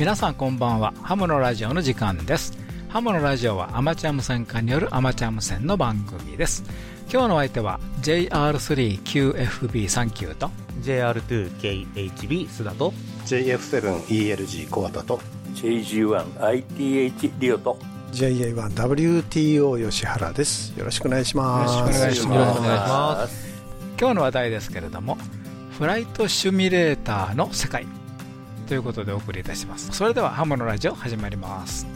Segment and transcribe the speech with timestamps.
[0.00, 0.94] 皆さんこんばんは。
[1.02, 2.56] ハムのラジオの時間です。
[2.88, 6.64] ハムのラジオはアマチュア無線化によるアマチュア無線の番組です。
[7.12, 10.50] 今日の相手は JR3QFB39 と
[10.80, 12.94] JR2KHB 須田と
[13.26, 15.20] JF7ELG コアタと
[15.56, 17.76] JG1ITH リオと
[18.12, 20.72] JA1WTO 吉原です。
[20.78, 21.78] よろしくお願いします。
[21.78, 23.50] よろしくお願いします。
[23.98, 25.18] 今日の話題ですけれども
[25.78, 27.86] フライトシミュレーターの世界
[28.70, 29.90] ということでお送りいたします。
[29.90, 31.88] それではハムのラジオ始まります。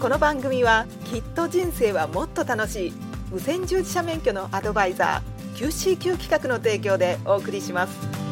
[0.00, 2.92] この番組はきっと人生はもっと楽しい。
[3.30, 8.23] 無線従事者免許のアドバイザー QCQ 企画の提供でお送りします。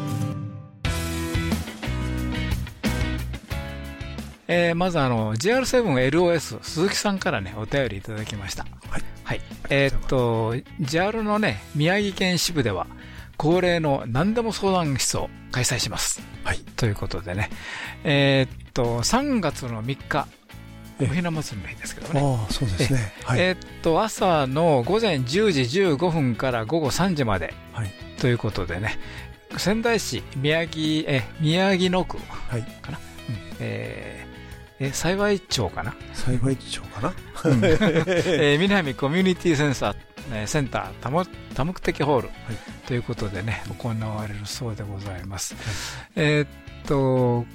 [4.53, 8.65] えー、まずあの JR7LOS 鈴木さんからねお便りいただきました。
[8.87, 9.03] はい。
[9.23, 12.85] はい、えー、っと JR のね宮城県支部では
[13.37, 16.21] 恒例の何でも相談室を開催します。
[16.43, 16.59] はい。
[16.75, 17.49] ということでね、
[18.03, 20.27] えー、っと3月の3日
[21.01, 22.21] おひな祭りの日ですけどね。
[22.21, 23.13] ああ、そうですね。
[23.23, 28.99] はい、えー、っと、朝の午前10時15分から午後3時まで、はい、ということでね、
[29.57, 32.67] 仙台市宮城、え、宮城野区かな、はいうん
[33.59, 35.95] えー、え、幸町かな？
[36.13, 37.13] 幸町かな、
[37.45, 45.55] うん、 えー、南コミュニティセンサー、センター多目多目的ホール、はい、ということでね、行われるそうでございます。
[45.55, 45.63] はい、
[46.15, 46.47] えー、っ
[46.85, 47.45] と、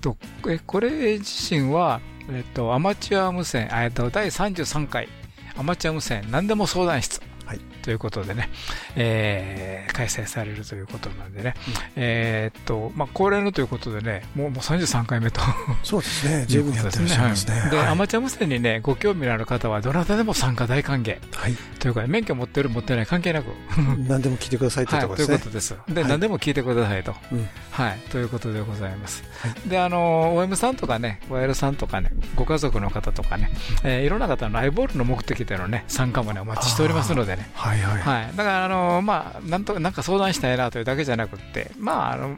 [0.00, 0.16] と
[0.48, 5.08] えこれ自身は、えっと、アマチュア無線、えっと、第33回
[5.56, 7.20] アマチュア無線何でも相談室
[7.88, 8.50] ということでね、
[8.96, 15.40] えー、開催されるということなんでね、うん、えっと、まあ、恒例のということでね、もうもう33回目と。
[15.82, 17.70] そうですね、十分やってらっしゃいますね。
[17.70, 21.16] で、アマチュア無線にね、ご興味のある方は、どなたでも参加大歓迎。
[21.34, 21.56] はい。
[21.78, 23.46] というか、免許持ってる、持ってない関係なく。
[24.06, 25.32] 何でも聞いてくださいというところですね。
[25.32, 25.76] ということです。
[25.88, 27.14] で、何でも聞いてくださいと。
[27.70, 27.98] はい。
[28.10, 29.24] ということでございます。
[29.66, 33.50] で、あの、OM さんとかね、OL さんとかね、ご家族の方とかね、
[33.82, 37.48] えいろんな方のアイボールの目的でのね、参加もね、お待ちしておりますのでね。
[37.54, 38.02] はいはい。
[38.02, 38.36] はい。
[38.36, 42.36] だから、あの、まあ、なんとなんか相談したいなというだけじゃなくて、まあ、あの、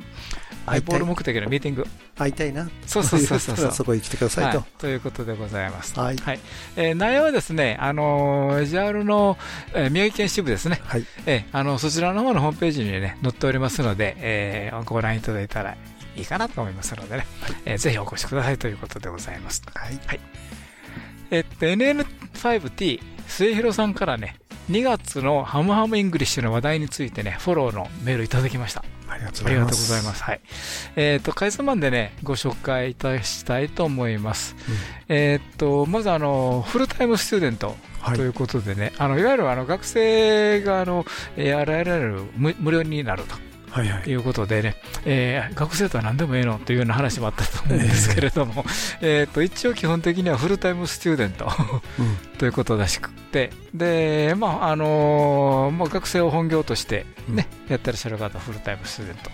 [0.66, 1.86] アイボール目的のミーティング。
[2.16, 2.68] 会いたいな。
[2.86, 3.72] そうそうそうそう。
[3.72, 4.66] そこに来てくださいと、はい。
[4.78, 5.98] ということでございます。
[5.98, 6.16] はい。
[6.16, 6.40] はい、
[6.76, 9.38] えー、内容はですね、あの、JAL の、
[9.74, 10.80] えー、宮城県支部ですね。
[10.84, 11.06] はい。
[11.26, 15.76] えー、あの、そちらの方のホームページにね、載っておりますので、えー、ご覧いただいたら
[16.16, 19.62] いいかなと思いますのでね、はい、えー、ぜひお越しくださいということでございます。
[19.74, 19.98] はい。
[20.06, 20.20] はい。
[21.30, 24.36] えっと、NN5T、末広さんからね、
[24.70, 28.84] 2月のハムハム English の話題についてね、フォローのメールいただきました。
[29.08, 30.00] ありがとうございます。
[30.00, 30.41] いますはい。
[30.94, 34.54] えっ、ー、と、かいつまんでね、ご紹介いたしたいと思います。
[35.08, 37.75] うん、えっと、まずあの、 full-time student。
[38.14, 41.04] ということでね、あのいわゆるあの学生があの
[41.37, 43.50] RRR 無無料になると。
[43.70, 48.64] はいはい、いうことでね、えー、学生とは何でもええのというような話もあったと思うんですけれども、
[49.00, 51.48] え ー、と一応基本的にはフルタイムスチューデント
[52.38, 59.31] ということらしくて、で、まあ、あのー、まあ、学生を本業としてね、うん、やってらっしゃる方、フルタイムスチューデント。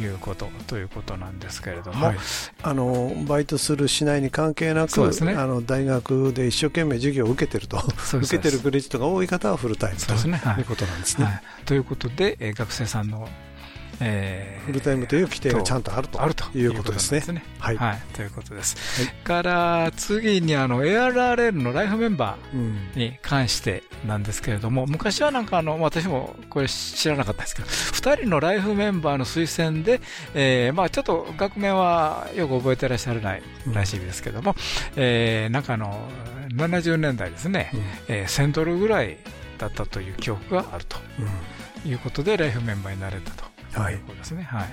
[0.00, 2.16] いうことということなんですけれども、はい、
[2.62, 7.78] あのバイトするしないに関係なく、ね、あの大学で一生懸命授業を受けてると、
[8.14, 11.24] 受けてるクレジットが多い方はフルタイムということなんですね。
[11.24, 13.28] はい、ということで、えー、学生さんの
[14.00, 16.44] えー、フルタイムという規定がちゃんとあるとあると。
[16.56, 17.20] いうことですね。
[17.20, 17.42] すね。
[17.58, 19.02] はい、はい、ということです。
[19.02, 30.00] はい、から次にあの ARRL のライフメンバーに関してなんですけれども、うん、昔はなんかあの私もこれ知らなかったですけど、2人のライフメンバーの推薦で、
[30.34, 33.42] えー、まあちょっと学名はよく覚えてらっしゃらない
[33.72, 34.56] らしいですけども、うん、
[34.96, 36.08] えー、なんかあの
[36.54, 39.18] 70年代ですね、うん、えー、1000ドルぐらい
[39.58, 40.96] だったという記憶があると。
[41.84, 43.94] いうことでライフメンバーになれたとはい。
[43.94, 44.42] ですね。
[44.42, 44.68] はい。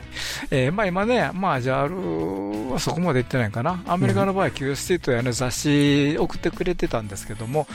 [0.52, 3.84] えー、まあ今ね、まあ JAL はそこまで行ってないかな。
[3.88, 7.68] アメリカの場合、QST というね、雑誌送ってくれてたんですけども、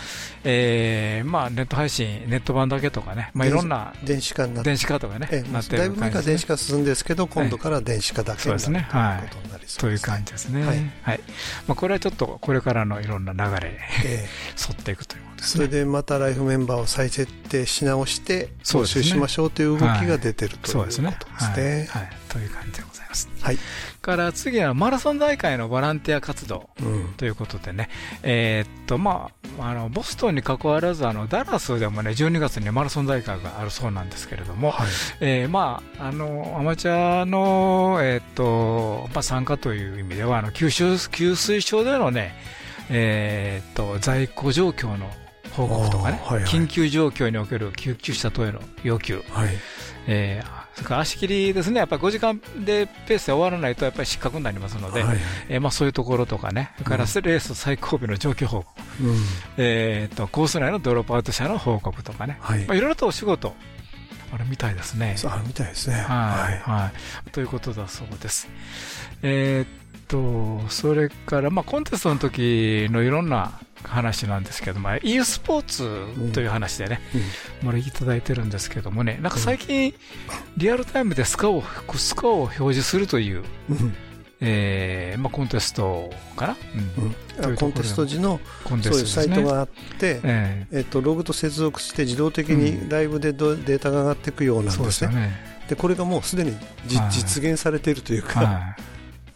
[0.44, 9.80] えー、まあネット配信、ネット版だけとかね、まあいろんな電子化にな電子化とかね、えー、なってるだいぶ前から電子化進んですけど、今度から電子化だけになる、ということになりそうです、ね。
[9.80, 10.64] という感じですね。
[10.64, 10.92] はい。
[11.02, 11.20] はい、
[11.66, 21.16] まあこれはちょっとこれからのいろんな流れ、えー、沿っていくというそれでまたライフメンバーを再設定し直して募集しましょうという動きが出てるということですね。
[21.90, 23.28] はい、という感じでございます。
[23.40, 23.58] はい。
[24.00, 26.70] から次はマラソン大会のボランティア活動
[27.16, 27.88] ということでね、
[28.22, 34.88] うん、えっと、まあ、あの、ボストンに関わらず、あの、ダラスでもね、12月にマラソン大会があるそうなんですけれども、はい、
[35.20, 42.34] えー、まあ、あの、アマチュアの、えー、っと、まあ、参加という意味では、あの、吸収、吸水症でのね、
[42.88, 45.10] えー、っと、在庫状況の
[45.52, 49.48] 報告とかね、はいはい、緊急状況における救急車等への要求、はい。
[50.06, 55.18] えー、それから足切りですね、やっぱり5時間でペースで終わらないとやっぱり失格になりますので、はい
[55.48, 59.16] えーまあ、そういうところとかね、それからレース最後尾の状況報告、うん。
[59.56, 62.64] えーと、コース内のドロップアウト者の報告とかね、はい。
[62.64, 63.54] まあ、いろいろとお仕事、
[64.32, 65.16] あれみたいですね。
[65.24, 65.96] あるみたいですね。
[65.96, 66.58] はい、はい。
[66.58, 66.92] は
[67.26, 68.48] い、ということだそうです。
[69.22, 69.79] えー、っ
[70.10, 77.00] と、それから、まあ、コンテストの時のいろんな話なんですけども、e スポーツという話でね、
[77.62, 79.94] も、うん、いただいてるんですけどもね、なんか最近、
[80.56, 81.62] リアルタイムでスコアを
[81.96, 83.94] スコアを表示するという、うん。
[84.42, 86.56] えーまあ、コンテストかな、
[87.42, 89.68] うん、コンテスト時のそういうサイトがあっ
[89.98, 95.50] て、えー、えー、とログと接続して自動的にライブでデータが上がっていくようなんですね。
[95.68, 96.56] でこれがもうすでに
[96.86, 98.76] 実現されているというか、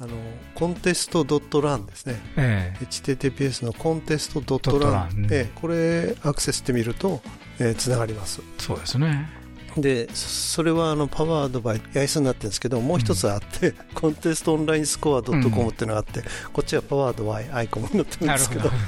[0.05, 0.17] あの
[0.55, 5.27] コンテストドットランですね、えー、HTTPS のコンテストドットラン。
[5.27, 7.23] で、これアクセスしてみると
[7.57, 8.43] つな、えー、がります。
[8.59, 9.31] そうですね。
[9.79, 18.69] でそれはあのパワードバイ八重洲になってるんですけどもう一つあって、うん、コンテストオンラインスコアドットコムっていうのがあって、うん、こっちはパワードバイアイコムになってるんですけど。
[18.69, 18.79] はい、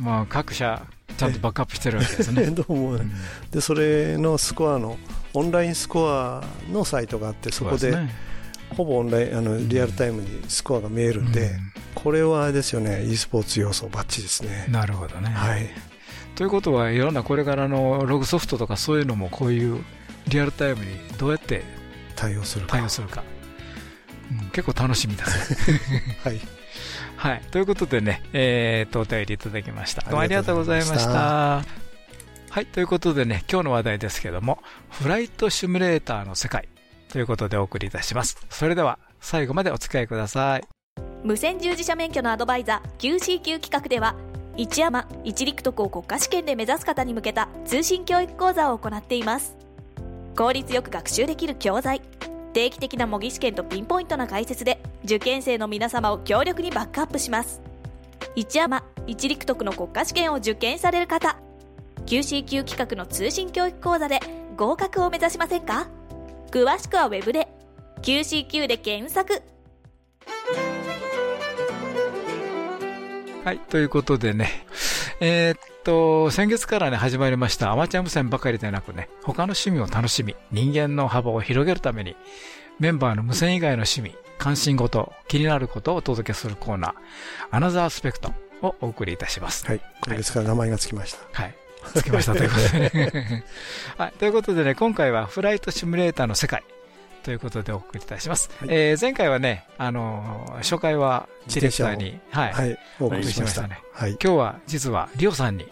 [0.00, 0.82] まあ、各社
[1.18, 2.46] ちゃんとバックアップしてるわけですね。
[2.46, 3.10] どうも、うん、
[3.50, 4.96] でそれのスコアの
[5.34, 6.42] オンラインスコア
[6.72, 7.94] のサイトがあってそこで
[8.76, 11.50] ほぼオンラインあのリアルタイムにスコアが見えるんで、
[11.94, 14.66] これはあれですよね e スポーツ要素ばっちですね。
[14.68, 15.68] なるほどね、はい、
[16.36, 19.82] ということはいろんなこれからのログソフトとかそういうのもこういう
[20.28, 21.64] リアルタイムにどうやって
[22.14, 22.72] 対応するか。
[22.72, 23.24] 対応するか、
[24.30, 25.54] うん、結構楽しみです
[26.22, 26.40] はい、
[27.16, 30.02] はい、ということでね、えー、とお便りいただきました。
[30.02, 31.64] どうもありがとうございました。
[32.50, 32.66] はい。
[32.66, 36.68] ということでね今日の話題ですけどもフライトシミュレーターの世界
[37.10, 38.36] ということでお送りいたします。
[38.50, 40.64] それでは最後までお付き合いください。
[41.24, 44.14] 無線従事者免許のアドバイザー QCQ 企画では
[44.56, 49.56] 一山一陸徳を国家試験で目指す方に向けた通信教育講座を行っています。
[50.36, 52.00] 効率よく学習できる教材
[52.52, 57.60] 定期的な模擬試験とピンポイントな解説で受験生の皆様を強力にバックアップします。
[58.34, 61.38] 一山一陸徳の国家試験を受験される方
[62.06, 64.20] QCQ 企画の通信教育講座で
[64.56, 65.88] 合格を目指しませんか？
[66.50, 67.48] 詳しくは Web で
[68.02, 69.42] QCQ で検索
[73.44, 74.66] はいということでね
[75.20, 82.14] えー、っと、先月からね、始まりましたアマチュア無線ばかりでなくね、他の趣味を楽しみ、人間の幅を広げるために、
[82.78, 86.94] メンバーの無線以外の趣味、関心事、気になることをお届けするコーナー、
[87.50, 89.66] アナザースペクトをお送りいたします。
[89.66, 89.80] はい。
[90.04, 91.18] 今月から名前がつきました。
[91.32, 91.54] はい。
[91.88, 93.44] つきましたということでね。
[93.96, 94.12] はい。
[94.18, 96.64] ということでね、今回はフライトシミュレーターの世界
[97.22, 98.50] ということでお送りいたします。
[98.58, 103.82] はい、えー、前回はね、あのー、初回はディレクターに、はい、はい、お送りしましたね。
[103.92, 105.66] はい、今日は実はリオさんに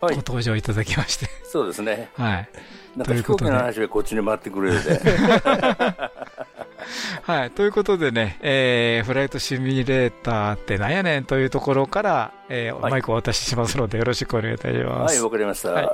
[0.00, 2.10] ご登場いただきまして、そうですね。
[2.14, 2.48] はい。
[2.96, 5.00] なんか飛行機の話がこっちに回ってくれるで。
[7.22, 7.50] はい。
[7.50, 15.16] ということでね、えー、フライトシミュレーターってなんやねんというところから、えー、はい、マイクをお渡ししますので、よろしくお願いいたします。
[15.16, 15.70] はい、わかりました。
[15.70, 15.90] はい、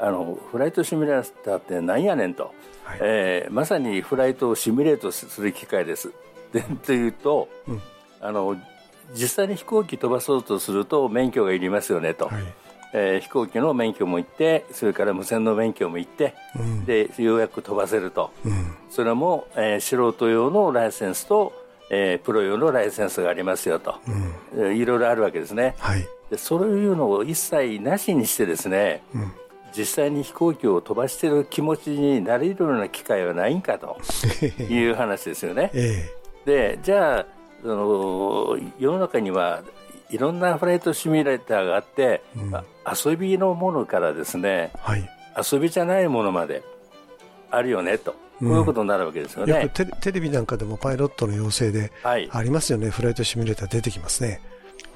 [0.00, 2.52] あの、フライトシミュレーターってなんやねんと。
[2.84, 6.10] はい、えー、まさにフライトをシミュレートする機械です。
[6.52, 7.82] でというと、うん、
[8.20, 8.56] あの
[9.14, 12.42] 実際に飛行機飛ばそうとすると免許がいりますよねと、はい、
[12.92, 21.52] えー、飛行機の免許もいってそれから無線の免許もいって、うん、でようやく飛ばせると、うん、それも、えー、素人用のライセンスと、
[21.90, 23.96] えー、プロ用のライセンスがありますよと、
[24.54, 29.32] うん、いろいろあるわけですね、はい、でそういうのを一切なしにしてですね、うん。
[29.74, 33.98] 実際に飛行機を飛ばしている気持ちになれるような機会はないんかと。
[34.62, 35.70] いう話ですよね。
[35.72, 36.10] え
[36.46, 37.26] え、でじゃあ
[37.62, 39.62] その世の中には
[40.12, 42.52] いろんなフライトシミュレーターがあって、うん、
[42.86, 45.10] 遊びのものからですね、はい、
[45.52, 46.62] 遊びじゃないものまで
[47.50, 48.12] あるよねと。
[48.12, 54.40] こういうことになるわけですよね、よくテレビなんかでもパイロットの要請でありますよね、はい、フライトシミュレーター出てきますね。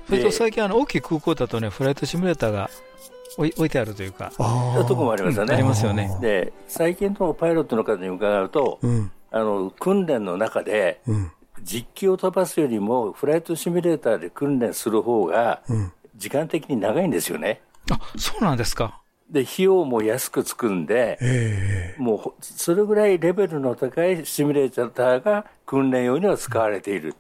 [0.09, 2.71] それと最近あの大きい空港だとね、フライトシミュレーターが
[3.39, 4.33] 置いてあるというか。
[4.39, 5.55] あとこもありますよね。
[5.55, 6.11] ありますよね。
[6.21, 11.01] で、最近のパイロットの方に伺うと、うん、あの、訓練の中で、
[11.63, 15.63] 実機を飛ばすよりも、フライトシミュレーターで訓練する方が、
[16.17, 17.63] 時間的に長いんですよね。
[17.91, 19.01] あ、そうなんですか。
[19.31, 27.15] で、費用も安くつくんで、えー、もう、それぐらいレベルの高いシミュレーターが訓練用には使われている。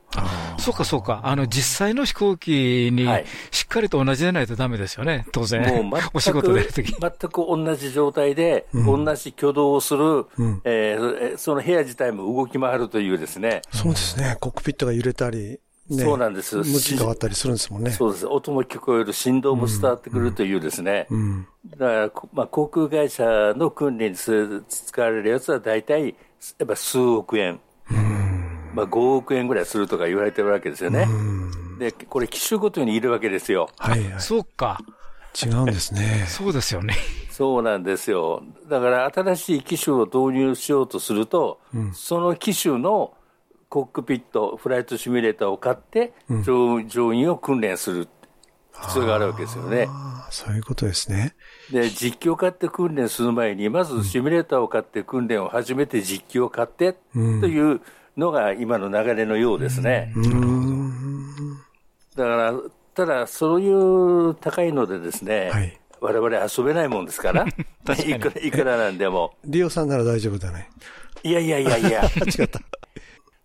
[0.58, 1.22] そうか、そうか。
[1.24, 3.08] あの、実際の飛行機に、
[3.50, 5.62] しっかりと同じでないとダメですよね、当然。
[5.62, 6.92] もう全く、お仕事出るとき。
[6.92, 13.62] 全く同じ状態で、うん、同じ挙動をする、うん、えー、その部屋自体も動き回るというですね。
[13.72, 14.36] そうですね。
[14.40, 16.56] コックピットが揺れたり、ね、そうなんです。
[16.56, 17.90] 向き変わったりするんですもんね。
[17.92, 18.26] そうです。
[18.26, 21.06] 音も聞こえる、振動も伝わってくるというですね。
[21.10, 26.16] うん、だから、まあ、航空会社の訓練に使われるやつは大体、
[26.58, 27.60] やっぱ数億円。
[28.74, 31.08] まあ、5億円ぐらいするとか言われてるわけですよね。
[31.78, 33.70] で、これ機種ごとにいるわけですよ。
[33.78, 34.20] はい、はい。
[34.20, 34.78] そうか。
[35.34, 36.24] 違うんですね。
[36.28, 36.94] そうですよね。
[37.30, 38.42] そうなんですよ。
[38.68, 43.12] だから新しい機種を導入しようとすると、うん、その機種の
[43.76, 48.08] コックピット、フライトシミュレーターを買って、乗乗員を訓練する
[48.72, 49.86] 必要があるわけですよね。
[50.30, 51.34] そういうことですね。
[51.70, 57.82] で、実機を買って訓練する前に、まずシミュレーターを買って訓練を始めて実機を買って、という
[58.16, 60.10] のが今の流れのようですね。
[62.16, 62.54] だから、
[62.94, 67.44] ただ、そういう高いのでですね、はい、我々遊べないもんですから、
[68.06, 69.34] いくらいくらなんでも。
[69.44, 70.70] リオさんなら大丈夫だね。
[71.22, 72.04] いやいやいやいや。
[72.38, 72.60] 違った。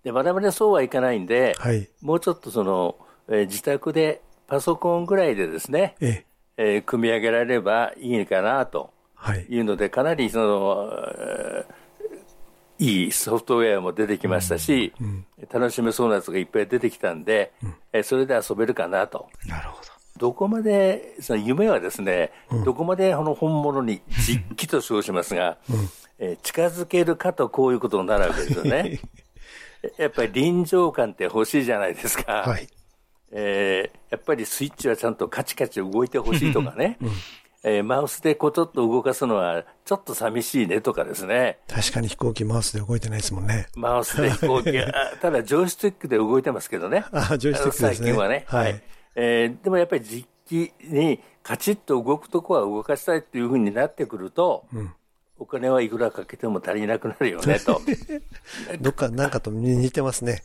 [0.03, 2.95] で、我々そうはいかないんで、はい、もうちょっとその、
[3.27, 6.25] えー、自宅でパソコンぐらいでですね、え
[6.57, 6.77] え。
[6.79, 8.91] ー、組み上げられればいいかなと
[9.49, 9.59] い。
[9.59, 15.07] うので、はい、かなりその、えー、いいソフトウェアも出てきましたし、うん。
[15.07, 19.29] うん、楽しめそうなやつがいっぱい出てきたんで、うん、えー、それで遊べるかなと。
[19.45, 19.91] なるほど。
[20.17, 25.89] どこまで、その夢はですね、うん、どこまでこの本物に実機と称しますが、うん、
[26.19, 28.99] えー、近づけるかとこういうことになるわけですよね。
[29.97, 32.43] やっぱり臨場感って欲しいじゃないですか。
[32.45, 32.67] はい。
[33.31, 36.97] えー、やっぱりスイッチはちゃんとカチカチ動いてほしいとかね。
[37.01, 37.09] うん、
[37.63, 41.59] えー、マウスでこうちょっと動かすのはちょっと寂しいねとかですね。
[41.67, 43.67] 確かに飛行機マウスで動いてないですもんね。
[43.75, 44.71] マウスで飛行機、
[45.21, 47.05] ただジョイスティックで動いてますけどね。
[47.11, 47.95] あ、ジョイスティックですね。
[47.95, 48.43] 最近はね。
[48.47, 48.71] はい。
[48.73, 48.83] はい、
[49.15, 54.93] えー、でもやっぱり実機にカチッと動くとこは動かしたいっていうふうになってくると、うん
[55.41, 57.81] お金はいくらかけても足りなくなるよね と。
[58.79, 60.43] どっかなんかと似てますね。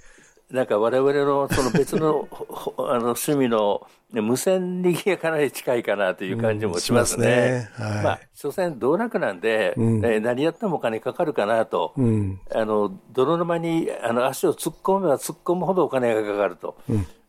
[0.50, 2.28] なんか我々のその別の
[2.78, 7.68] あの趣味の無線にかなり近いかなという感じもしますね。
[7.72, 11.92] うん、すねはい、まあ、所詮道楽なんで、うん、え何やってもお金かかるかなと。
[11.98, 16.78] うん、あの、泥沼にあの足を突っ込めば突っ込むほどお金がかかると。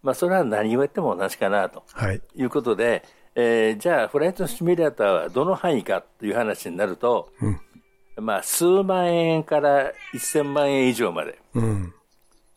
[0.04, 1.84] まあ、それは何言っても同じかなと。
[1.92, 3.04] はい、いうことで、
[3.40, 11.38] えー、じゃあ、フライトシミュレーターはどの範囲かという話になると、うん、まあ、数万円から1000万円以上まで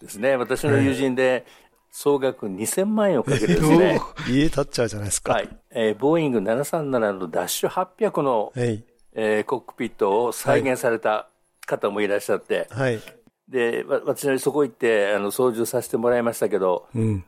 [0.01, 0.31] ですね。
[0.31, 1.45] うん、私の友人で、
[1.93, 4.01] 総額2000万円をかけてですね。
[4.27, 5.35] 家建っちゃうじゃないですか。
[5.35, 5.49] はい。
[5.71, 11.29] えー、ボーイング737のダッシュ800の、えー、コックピットを再現された
[11.67, 13.01] 方もいらっしゃって、はい。
[13.50, 17.25] で、私はそこ行って、あの、操縦させてもらいましたけど、うん、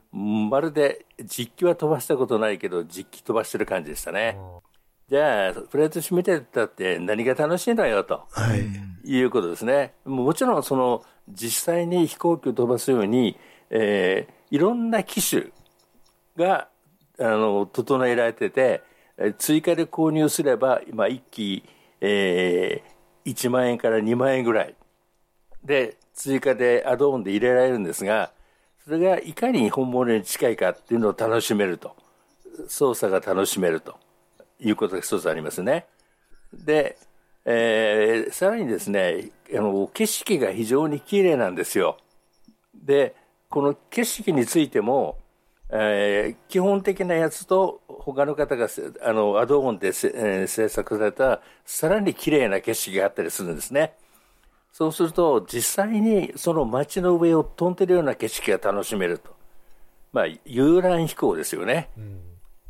[0.49, 4.37] まるで実機は飛ばしたことないけど、実機飛ばしてる感じでしたね。
[5.09, 9.93] じゃあ、プレート締めてたって何が楽しいのよと、はい、いうことですね。
[10.05, 13.37] もちろん、その、実際に飛行機を飛ばすように、
[13.69, 15.47] えー、いろんな機種
[16.37, 16.69] が、
[17.19, 18.81] あの、整えられてて、
[19.37, 21.63] 追加で購入すれば、今、1機、
[21.99, 24.75] えー、1万円から2万円ぐらい。
[25.65, 28.31] で、追加でアドオンで入れられるんですが、
[28.83, 31.95] それがいかに本物に近いかっていうのを楽しめると。
[32.67, 33.95] 操作が楽しめると
[34.59, 35.85] いうことが一つありますね。
[36.53, 36.97] で、
[37.45, 41.97] えー、さらにですね、あの、景色が非常に綺麗なんですよ。
[42.75, 43.15] で、
[43.49, 45.17] この景色についても、
[45.69, 48.67] えー、基本的なやつと他の方が
[49.01, 53.93] あのアドオンで、えー、制作されたさらに綺麗な景色があったりするんですね。
[54.73, 59.31] そうすると、実際にその街の上を飛んでるような景色が楽しめると。
[60.11, 61.89] まあ、遊覧飛行ですよね。
[61.95, 62.19] うん、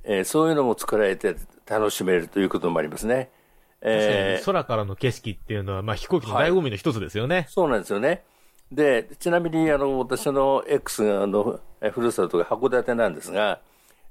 [0.04, 3.32] えー、そういうのも作られて楽しめるということもありますね。
[3.82, 8.24] えー、空からの景色っていうのは、まあ、飛行機の醍醐味の一つですよね、はい、そうなんですよね。
[8.72, 11.60] で、ちなみに、あの、私の X の
[11.92, 13.60] ふるさとが函館なんですが、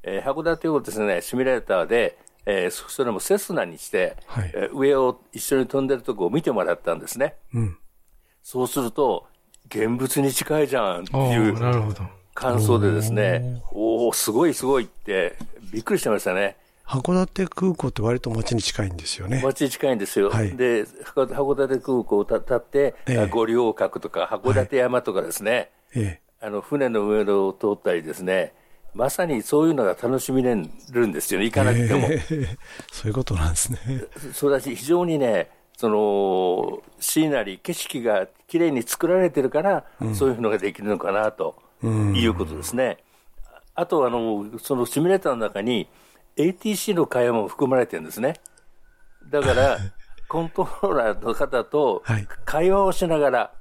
[0.02, 7.34] えー、函館をですね、シミュレーターで、えー、それもセスナにして、はい、えー、上を一緒に飛んでるとこを見てもらったんですね。
[7.54, 7.76] うん、
[8.42, 9.26] そうすると、
[9.68, 11.56] 現物に近いじゃんっていう
[12.34, 15.36] 感想でですね、おおすごいすごいって、
[15.72, 16.56] びっくりしてましたね。
[16.84, 19.40] 函館空港って割と街に近いんですよね。
[19.42, 20.30] 街に近いんですよ。
[20.30, 28.52] はい、で、函館空港を立って、ええ、五稜郭とか函館山とかですね、はいええ、あの船の上を通ったりですね、
[28.94, 30.54] まさにそういうのが楽しみれ
[30.90, 32.08] るんですよね、行かなくても。
[32.90, 33.78] そういうことなんですね。
[34.34, 35.48] そうだし、非常にね、
[35.82, 42.98] そのシーナリー、景色がきれいに作られてるから、うん、そういうのができるのかなということですね。
[43.74, 45.88] あとあの、そのシミュレーターの中に
[46.36, 48.34] ATC の会話も含まれてるんですね。
[49.28, 49.76] だから、
[50.28, 52.04] コントローラーの方と
[52.44, 53.52] 会話をしながら、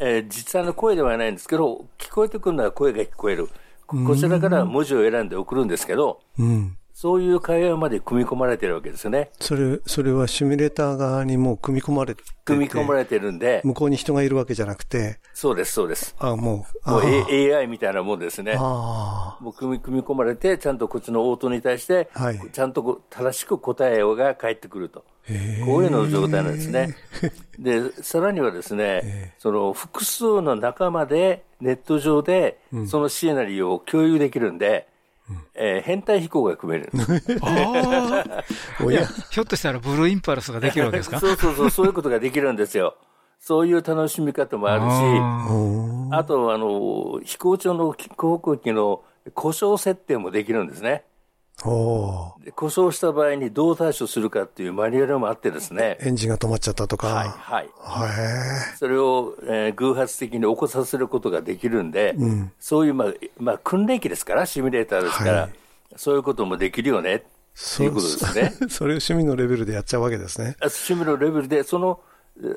[0.00, 3.48] えー、実際の声ではないんですけど、聞聞こえてくるのは声が聞こえる。
[3.86, 9.30] こちらから文字を選んで送るんですけど、うん、そういう会話まで組み込まれてるわけですよね。
[9.38, 13.60] それ、それはシミュレーター側にも組み込まれて組み込まれてるんで。
[13.62, 15.20] 向こうに人がいるわけじゃなくて。
[15.32, 16.16] そうです、そうです。
[16.18, 16.90] あもう。
[16.90, 18.56] もう AI みたいなもんですね。
[18.56, 25.04] もう組み組み込まれて、ちゃんとこっちの応答に対して、はい、ちゃんと正しく答えが返ってくると。
[25.66, 26.96] こういうの状態なんですね。
[27.60, 34.97] で、さらにはですね、その複数の仲間でネット上でそのシナリオを共有できるんで、うん、
[35.54, 36.90] えー、変態飛行が組める。
[37.42, 38.42] ああ。
[39.30, 41.18] ひょっとしたらブルーインパルスができるわけですか？
[41.20, 42.96] そうそうそう、そういうことができるんですよ。
[43.40, 44.84] そういう楽しみ方もあるし、
[46.16, 49.02] あと、あの、飛行場の航空機の
[49.34, 51.04] 故障設定もできるんですね。
[51.62, 55.98] 故障した場合にどう対処するかっていうマニュアルもあってですね。
[56.00, 57.08] エンジンが止まっちゃったとか。
[57.08, 57.68] はい。
[57.80, 58.76] はい。
[58.78, 65.50] それを、えー、偶発的に起こさせることができるんで、うん、そういう、まあ、まあ、訓練機ですから、シミュレーターですから、はい、
[65.96, 67.22] そういうこともできるよね、っ
[67.76, 68.68] ていうことですね。
[68.68, 70.56] そ れを趣味のレベルでやっちゃうわけですね。
[70.60, 72.00] 趣味のレベルで、その、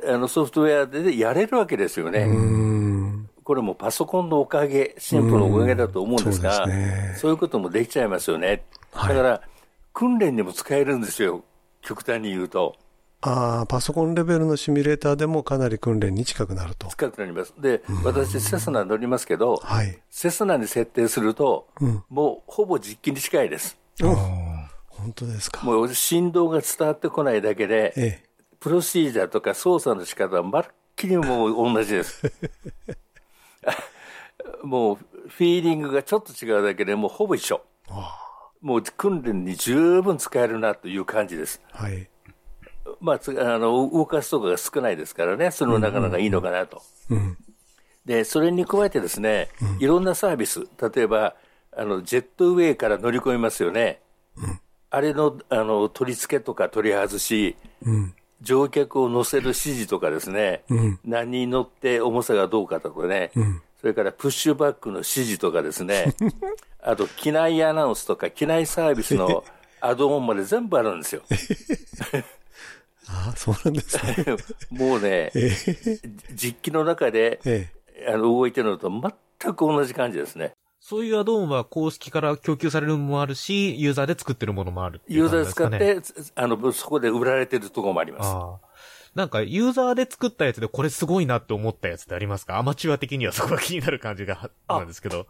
[0.08, 2.28] あのソフトウェアでやれるわけですよね。
[3.44, 8.64] これもパソコンのおかげ、シンプルのおかげだと思うんですが、そうね、そういうこともできちゃいますよね。
[8.94, 9.42] だから、
[9.94, 11.44] 訓練にも使えるんですよ、
[11.82, 12.76] 極端に言うと。
[13.22, 16.88] ああ、パソコンレベルのシミュレーターでもかなり訓練に近くなると。
[16.88, 17.54] 近くなります。
[17.60, 23.78] で、私、セスナ乗りますけど、はい、セスナに設定すると、うん、もうほぼ実機に近いです。
[24.00, 25.64] 本当ですか。
[25.64, 28.24] もう振動が伝わってこないだけで、ええ、
[28.60, 32.32] プロシージャーとか操作の仕方はまるっきりもう同じです。
[34.64, 37.62] もうフィーリングがちょっと違うだけでもうほぼ一緒。
[38.62, 41.62] もう訓練に十分使えるなという感じです。
[41.72, 42.08] はい。
[43.00, 46.82] まあ、あの、動かすとこが少ないですからね、それもなかなかいいのかなと。
[47.10, 47.38] うん、
[48.06, 51.36] で、それに加えてですね、うん、いろんなサービス、例えば、
[51.76, 54.02] あの、ジェットウェイから乗り込みますよね。
[54.38, 54.60] うん、
[54.90, 66.14] あれの、あの、取り付けとか取り外し、うん、乗客を乗せる指示とかですね、うん、何人乗って重さがどうかとかね、うん、それからプッシュバックの指示とかですね、
[66.84, 69.44] あと機内アナウンスとか機内サービスの
[69.82, 71.24] アドオンまで全部あるんですよ。
[73.10, 74.38] ああ、そうなんですね。
[74.70, 75.32] もうね、
[76.32, 77.72] 実機の中で、
[78.08, 80.54] あの動いてるのと全く同じ感じですね。
[80.80, 86.02] そういうアドオンは公式から供給されるものもあるし、ユーザーで作ってるものもあるね、ユーザーで使って、
[86.36, 88.71] あの、そこで売られてるところもあります。
[89.16, 92.58] なんか、ユーザーで作ったやつでこれすごいなって思ったやつってありますか？
[92.58, 95.28] アマチュア的にはそこが気になる感じが、 なんですけど。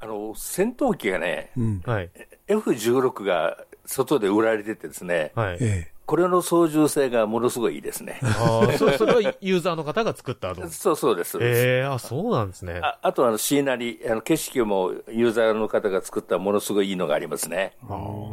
[0.00, 2.10] あの、戦闘機がね、うん、はい。
[2.46, 5.58] F16 が外で売られててですね、はい。
[6.06, 8.18] これの操縦性がものすごいいいですね。
[8.22, 11.36] ああ、そ それはユーザーの方が作ったのそうそうです。
[11.38, 12.80] ええー、あ、そうなんですね。
[12.82, 17.76] ああとあの、シーナリ、あの、景色もユーザーの方が作ったものすごいいいのがありますね。
[17.82, 18.30] あ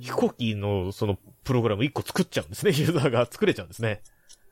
[0.00, 2.70] 飛行機のそのプログラム1個作っちゃうんですね。
[2.72, 4.00] ユーザーが作れちゃうんですね。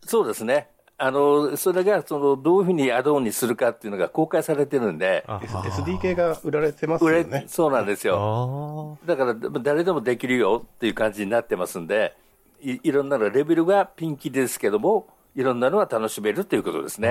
[0.07, 0.69] そうですね。
[0.99, 5.25] あの、それが、その、どういうふうにアドオンにするかっていうのが公開されてるんで。
[5.29, 7.45] SDK が売られてますよね。
[7.49, 8.99] そうなんですよ。
[9.05, 12.17] だから、誰でもできるよっていう感じになってますんで、
[12.63, 17.11] いいろんなのレベルがピンキですけども、いろんなのは楽しめるということですね。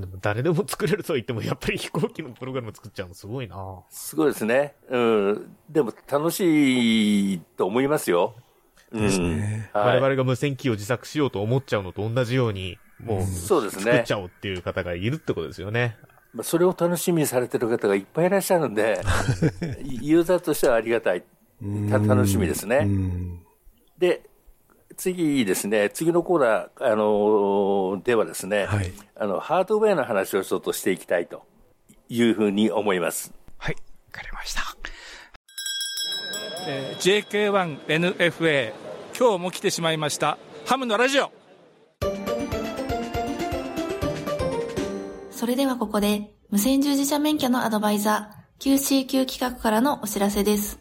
[0.00, 4.74] でも誰でも作れると言っても、やっぱり飛行機のプログラム作っちゃうのすごいなすごいですね。
[4.88, 5.56] うん。
[5.68, 8.34] でも楽しいと思いますよ。
[8.92, 9.70] ですね。
[9.74, 13.84] うん、我々が無線機を自作しようと思っちゃうのと同じように、もう、そうですね。
[13.84, 15.96] 作っちゃおうっていう方がいるってことですよね。
[16.42, 19.00] それを楽しみにされてる方がいっぱいいらっしゃるんで、
[20.02, 21.22] ユーザーとしてはありがたい。
[21.60, 22.86] 楽しみですね。
[23.98, 24.22] で、
[24.96, 31.44] 次ですね、次のコーナー、あのー、ではですね、はい、あの、ハードウェアの話をちょっとしていきたいと
[32.08, 33.32] いうふうに思います。
[33.58, 33.80] はい、わ
[34.12, 34.75] かりました。
[36.68, 37.24] えー、
[37.86, 38.72] JK1NFA、
[39.16, 41.30] 今日も来てしまいました、ハムのラジオ
[45.30, 50.80] それではここで、無線従事者免許のアドバイザー、QCQ 企画からのお知らせです。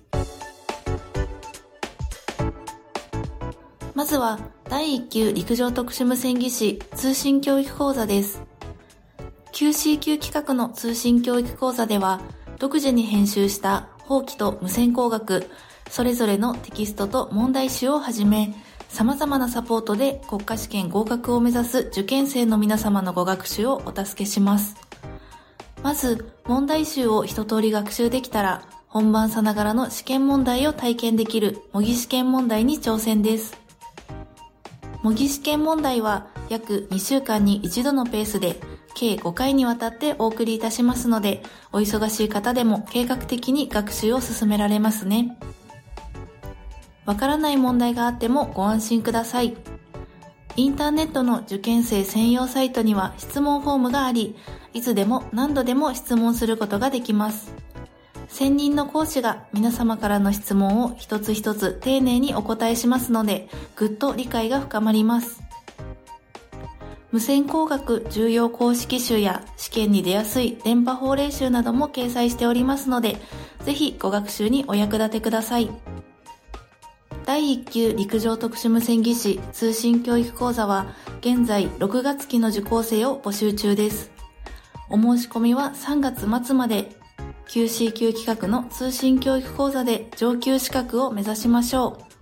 [3.93, 8.41] まずは、第1級陸上特殊無線技師通信教育講座です。
[9.53, 12.21] QCQ 企画の通信教育講座では、
[12.57, 15.47] 独自に編集した法規と無線工学、
[15.95, 18.53] それぞれのテキストと問題集をはじめ、
[18.89, 24.75] 様々なサポートで国家試験合格を目指す受験生の皆様のご学習をお助けします。
[25.83, 33.57] まず、問題集を一通り学習できたら、本番さながらの試験問題を体験できる模擬試験問題に挑戦です。
[35.01, 38.59] 模擬試験問題は約2週間に一度のペースで
[38.95, 45.37] 計5回にわたってお送りいたしますので、お忙しい方でも計画的に学習を進められますね。
[47.05, 49.55] わからない問題があってもご安心ください。
[50.57, 54.35] インターネットの受験生専用サイトには質問フォームがあり、
[54.73, 57.53] いつでも何度でも質問することができます。
[58.27, 65.43] 専任の講師が皆様からの質問を一つ一つ丁寧にお答えしますので、ぐっと理解が深まります。
[67.11, 73.17] 無線工学重要公式集や試験に出やすい電波法令集なども掲載しておりますので、
[73.63, 75.69] ぜひご学習にお役立てください。
[77.25, 80.85] 第1級陸上特殊無線技師通信教育講座は
[81.21, 84.11] 現在6月期の受講生を募集中です。
[84.89, 86.91] お申し込みは3月末まで
[87.47, 92.15] QC 級企画の通信教育講座で上級資格を目指しましょう。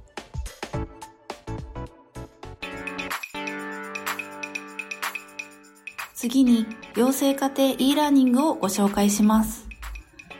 [6.13, 9.62] 次に、養成家庭 e ラーニングをご紹介します。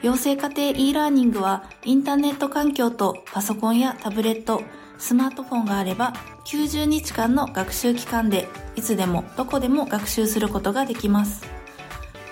[0.04, 4.62] 養成家庭 e ラーニングは、インターネット環境とパソコンやタブレット、
[4.98, 6.12] スマートフォンがあれば、
[6.44, 11.46] 90日間の学習期間で、いつでもどこでも学習することができます。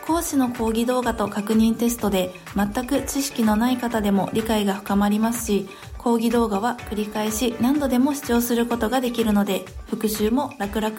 [0.05, 10.93] 講師の講義動画と確認テストで全く知識のない方でも理解が深まりますし、講義動画は繰り返し何度でも視聴することができるので、復習も楽々。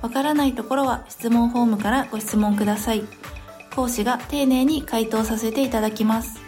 [0.00, 3.04] わからないところは質問フォームからご質問ください。
[3.74, 6.40] 講師が丁寧に回答させていただきます。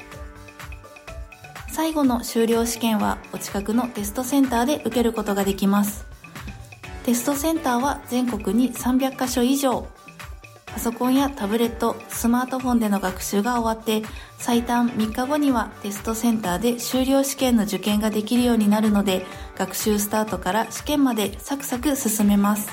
[1.73, 6.07] 最後の修了試験はお近くのテストセンターで受けることができます。
[7.05, 9.87] テストセンターは全国に300カ所以上。
[10.67, 14.03] パソコンやタブレット、スマートフォンでの学習が終わって
[14.37, 19.25] 最短3日後にはテストセンターで修了試験の受験ができるようになるので
[19.57, 22.69] 学習スタートから試験までサクサク進めます。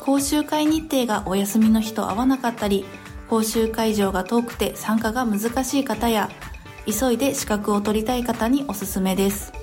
[0.00, 2.84] 講習会日程がお休みの日と合わなかったり、
[3.32, 6.28] 講習会場が遠くて参加が難しい方や、
[6.84, 9.54] 急いで資格を取りたい方におすすめです。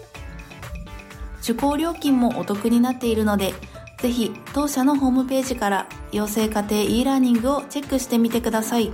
[1.43, 3.53] 受講料金もお得になっているので、
[3.99, 8.91] ぜひ当社のホームページから養成家庭 e ラーニングをチェックしてみてください。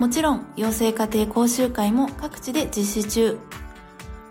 [0.00, 3.38] もちろん、養成家庭講習会も各地で実施中。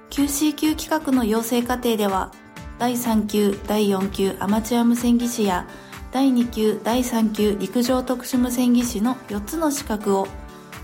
[0.09, 2.33] QCQ 企画の養成課程では、
[2.79, 5.69] 第3級、第4級アマチュア無線技師や
[6.13, 10.27] 第2級、第3級陸上特殊無線技師の4つの資格を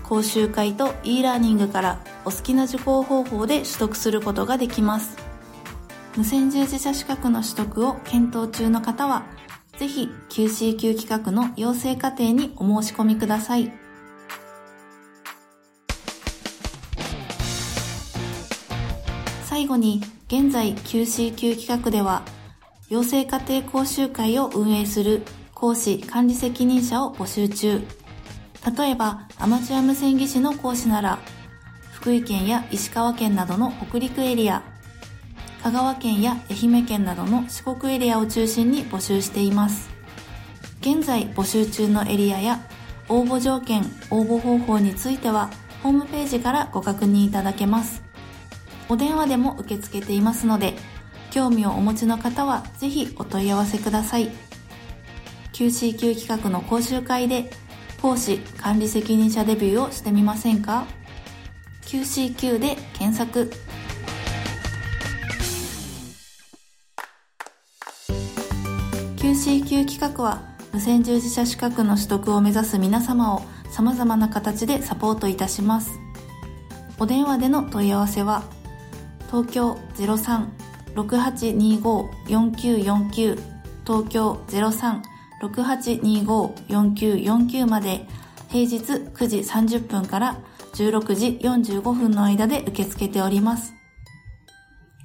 [0.02, 5.16] 講習会と e ラーニングからお好きな受講方法で取得することができます。
[6.16, 9.24] 無線従事者資格の取得を検討中の方は、
[9.78, 13.72] ぜひ QC 級企画の養成課程にお申し込みください。
[19.44, 22.24] 最後に現在 QC 級企画では、
[22.90, 25.22] 養成家庭講習会を運営する
[25.54, 27.80] 講師管理責任者を募集中。
[28.76, 31.20] 例えば、アマチュア無線技師の講師なら、
[31.92, 34.64] 福井県や石川県などの北陸エリア、
[35.62, 39.88] 香川県や愛媛県などの四国エリアを中心に募集しています。
[40.80, 42.58] 現在募集中のエリアや
[43.08, 45.50] 応募条件、応募方法については、
[45.84, 48.02] ホームページからご確認いただけます。
[48.88, 50.74] お電話でも受け付けていますので、
[51.30, 54.30] 興味をお持ちの方はぜひお問い合わせください。
[55.52, 57.50] QCQ 企画の講習会で
[58.00, 60.86] 講師管理責任者デビューをしてみませんか
[61.82, 63.52] ?QCQ で検索。
[69.16, 75.90] QCQ 企画は無線従事者資格の取得を目指す皆様を様々な形でサポートいたします。
[76.98, 78.44] お電話での問い合わせは
[79.30, 79.78] 東京
[80.94, 83.38] 03-6825-4949
[83.86, 84.40] 東京
[85.40, 88.06] 03-6825-4949まで
[88.48, 90.38] 平日9時30分から
[90.74, 93.72] 16時45分の間で受け付けております。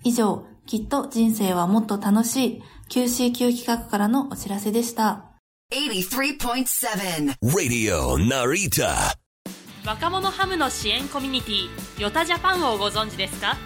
[0.04, 5.26] 以上、きっと人生はもっと楽しい QCQ 企画からのお知らせでした。
[5.74, 9.16] 83.7 Radio Narita
[9.86, 13.58] 若者ハムの支援コミュニティヨタジャパンをご存知ですか？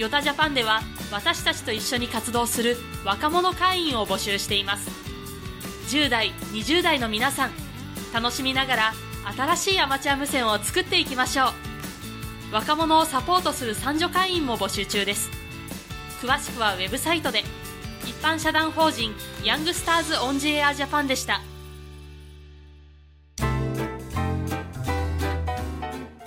[0.00, 0.80] ヨタジャパンでは
[1.12, 4.88] 私たちと一緒に活動する若者会員を募集しています。
[5.94, 7.50] 10代20代の皆さん
[8.10, 8.92] 楽しみながら
[9.36, 11.48] 新しいアマチュア無線を作っていきましょ
[12.50, 12.54] う。
[12.54, 15.28] 若者をサポートする三女会員も募集中です。
[16.22, 17.42] 詳しくはウェブサイトで。
[18.06, 19.12] 一般社団法人
[19.44, 21.42] ヤングスターズオンジエアジャパンでした。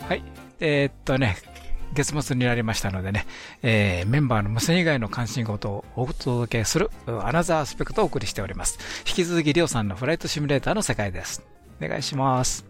[0.07, 0.23] はい。
[0.59, 1.52] えー、っとね
[1.93, 3.25] 月末になりましたのでね、
[3.61, 8.77] えー、メンバーの無線以外の関心事をお届けするアナザーアスペクトをお送りしております。
[9.07, 11.43] 引き続き、りょうさんのフライトシミュレーターの世界です。
[11.81, 12.65] お願いします。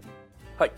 [0.58, 0.72] はい。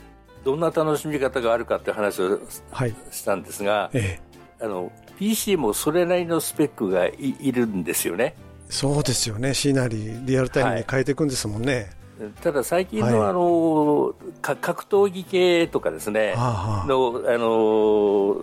[0.43, 2.39] どんな楽しみ方があるかって話を、
[2.71, 4.19] はい、したんですが、え
[4.61, 8.35] え、あの、PC もそれなりのスペックがいるんですよね。
[8.69, 11.73] そうですよね、シナリー、リアルタイムに変えていくんですもんね。
[11.73, 12.04] はい
[12.41, 18.37] ただ最近の,、あの格闘技系とかですね、はあ、のあの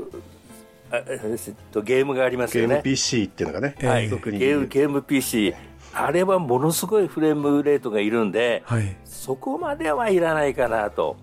[1.82, 2.68] ゲームがありますよね。
[2.68, 5.54] ゲーム PC っていうのがね、はい、ゲームゲーム PC、
[5.94, 11.16] あれはものすごいフレームレートがいるんで、はい、そこまではいらないかなと。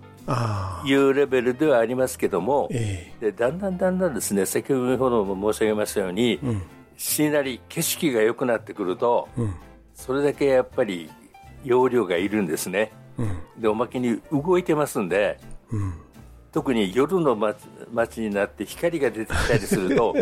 [0.84, 6.62] いうレベルではありますけども、えー、でだんだんだんだんですね先ほども申し上げましたように、うん、
[6.96, 9.54] しなり景色が良くなってくると、うん、
[9.92, 11.10] それだけやっぱり
[11.64, 15.38] 容量がいるんですね、うん、でおまけに動いてますんで、
[15.70, 15.94] うん、
[16.52, 17.36] 特に夜の
[17.92, 20.14] 街になって光が出てきたりすると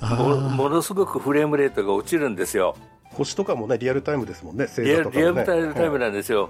[0.00, 2.74] もものすごくフレームレートが落ちるんですよ。
[3.12, 6.48] 星とかもねリアルタイムですもんねリアルリアルタイムなんですよ、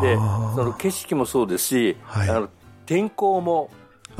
[0.00, 2.48] でその景色もそうですし、はい、あの
[2.86, 3.70] 天候も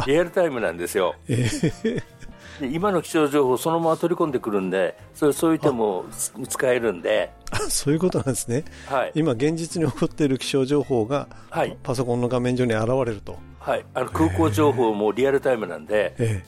[0.05, 2.16] リアルタイムなんですよ、えー
[2.61, 6.05] 今の気象情報そのまま取り込んでくるんでそそういう手も
[6.49, 7.33] 使えるんで。
[7.69, 16.45] そういうことなんですね、はい、今現実に起こっている気象情報が、はい、パソコンの画面上に現れると、はい、あの空港情報もリアルタイムなんで、え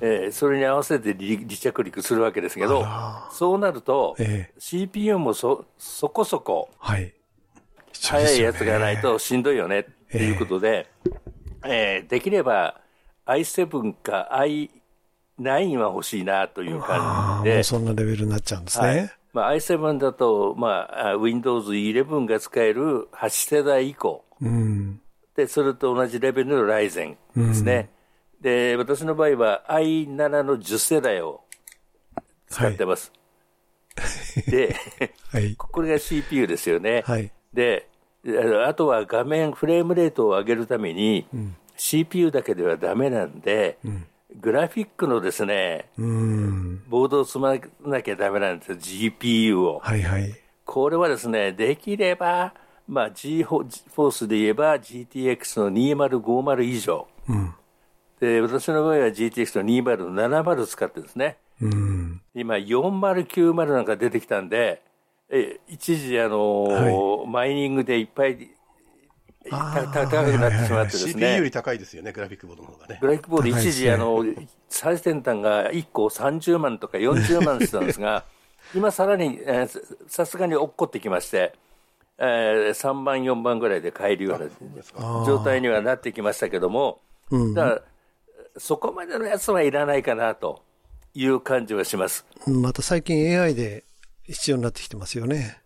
[0.00, 2.84] ー、えー、それに合わせて離着陸するわけですけど
[3.30, 7.14] そうなると、えー、CPU もそそこそこ、はい、
[7.92, 12.80] 速いやつがないとしんどいよねっていうことで、えー、えー、できれば
[13.26, 14.70] i7 か i
[15.42, 17.62] 9は欲しいなという感じで。
[17.62, 18.86] そんなレベルになっちゃうんですね。
[18.86, 24.24] はい、まあ、i7 だと、まあ、Windows 11が使える8世代以降。
[24.40, 25.00] うん、
[25.36, 27.90] で、それと同じレベルのライゼンですね。
[28.38, 31.42] うん、で、私の場合は i7 の10世代を
[32.48, 33.12] 使ってます。
[33.96, 34.04] は
[34.46, 34.76] い、で、
[35.30, 37.02] はい、これが CPU ですよね。
[37.06, 37.88] はい、で、
[38.66, 44.06] あとは画面、フレームレートを上げるために、うん、CPU だけではダメなんで、うん
[44.40, 49.78] グラフィックのですね、ボードを積まなきゃだめなんですよ、GPU を。
[49.80, 50.34] はいはい。
[50.64, 52.54] これはですね、できれば、
[52.88, 57.06] まあ、G フォースで言えば GTX の2050以上。
[57.28, 57.54] うん、
[58.20, 61.38] で、私の場合は GTX の2070使ってですね。
[61.60, 64.82] うん、今、4090なんか出てきたんで、
[65.28, 68.50] え一時、あのーはい、マイニングでいっぱい
[69.50, 71.12] 高くなってしまってですね。
[71.12, 72.98] CPU より高いですよね、グラフィックボードの方がね。
[73.00, 74.24] グラフィックボード一時、あの、
[74.68, 78.24] 最先端が1個30万とか40万してたんですが、
[78.74, 81.54] 今さらに、えー、さすがに落っこってきまして、
[82.18, 87.00] えー、3万、4万ぐらいで買えるような状態にはなってきましたけども、
[87.30, 87.82] うん、だから
[88.56, 90.62] そこまでのやつはいらないかなと
[91.14, 92.24] いう感じはします。
[92.46, 93.84] また最近 AI で
[94.24, 95.58] 必要になってきてますよね。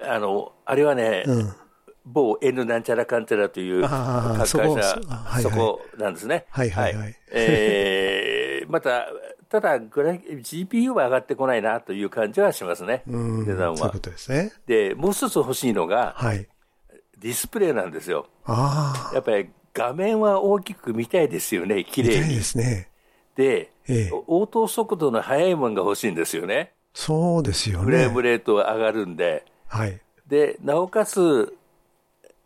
[0.00, 1.54] あの、あれはね、うん
[2.04, 5.00] 某 N なんちゃらかんちゃらという各会社、
[5.42, 6.46] そこなんですね。
[6.50, 7.16] はいはいはい。
[7.32, 9.06] えー、また、
[9.48, 13.76] ただグラ、GPU は上がってこないなという感じはしますね、値段は。
[13.76, 14.52] そういうことですね。
[14.66, 16.46] で、もう一つ欲しいのが、はい、
[17.18, 18.26] ディスプレイなんですよ。
[18.44, 22.28] あやっぱり画面は大きく見たいですよね、綺麗に。
[22.28, 22.90] 見ですね。
[23.34, 26.74] で、ええ、応答速度の速いものが欲しいんですよね。
[26.94, 27.84] そうですよね。
[27.84, 29.44] フレームレートが上がるんで。
[29.66, 30.00] はい。
[30.26, 31.54] で、なおかつ、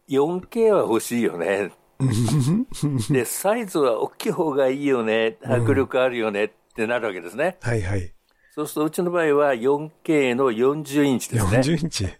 [0.09, 1.73] 4K は欲しいよね。
[3.11, 5.37] で、サイズは大きい方がいいよね。
[5.45, 7.57] 迫力あるよねってなるわけですね。
[7.61, 8.13] はいはい。
[8.55, 11.59] そうすると、うちの場合は 4K の40インチですね。
[11.59, 12.11] 40インチは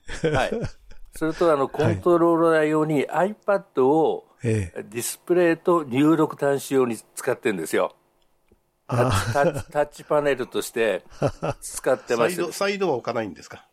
[0.47, 0.51] い。
[1.17, 7.95] それと、あの、コントローラー用に iPad をディスプレイと入力端子用に使ってるんですよ。
[8.87, 11.03] タッチパネルとして
[11.61, 12.37] 使ってます。
[12.37, 13.67] サイド、サイドは置かないんですか？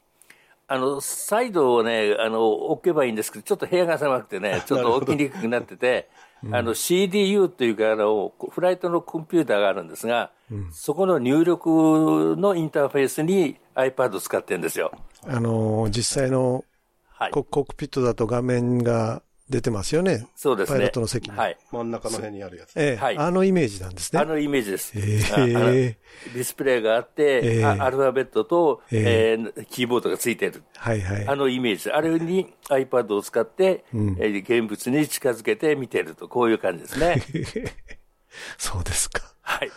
[0.67, 6.09] あの、サイドをね、あの、置けばいいんですけど、ちょっと部屋が狭くてね、 ちょっと置きにくくなってて、
[6.51, 14.91] あの、CDU というか、あの、フライトのコンピューターがあるんですが、うん、そこの入力のインターフェースに iPad を使ってるんですよ。
[15.27, 16.63] あの、実際の、
[17.09, 20.25] はい、コックピットだと画面が出てますよね。
[20.35, 20.77] そうですね。
[20.77, 21.37] パイロットの席に。
[21.37, 21.57] はい。
[21.71, 22.75] 真ん中の辺にあるやつ。
[22.75, 23.17] ええ、はい。
[23.17, 24.19] あのイメージなんですね。
[24.19, 24.93] あのイメージです。
[24.95, 25.97] ええ
[26.33, 29.37] ディスプレイがあって、えー、アルファベットと、え
[29.69, 30.63] キーボードがついてる。
[30.75, 31.27] はいはい。
[31.27, 31.91] あのイメージ。
[31.91, 37.21] あれに iPad を使って、うん、えー、現物に近づけて見てると、こういう感じですね。
[38.57, 39.35] そうですか。
[39.41, 39.71] はい。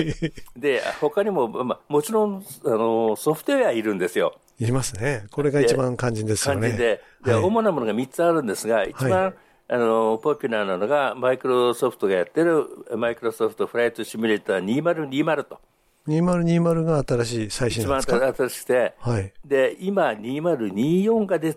[0.60, 4.38] で、他にも、まあ、もちろん、あの、ソフトウェアいるんですよ。
[4.58, 5.26] いりますね。
[5.30, 6.68] これが一番肝心ですよね。
[6.68, 9.34] 肝心で、で、はい、主なものが3つあるんですが、一番、はい、
[9.68, 12.66] あの、ポピュラーなのが、マイクロソフトがやってる、
[12.96, 15.60] マイクロソフトフライトシミュレーター2020と。
[16.08, 21.56] 2020が新しい最新ですか一番新しくて、はい、で、今2024が出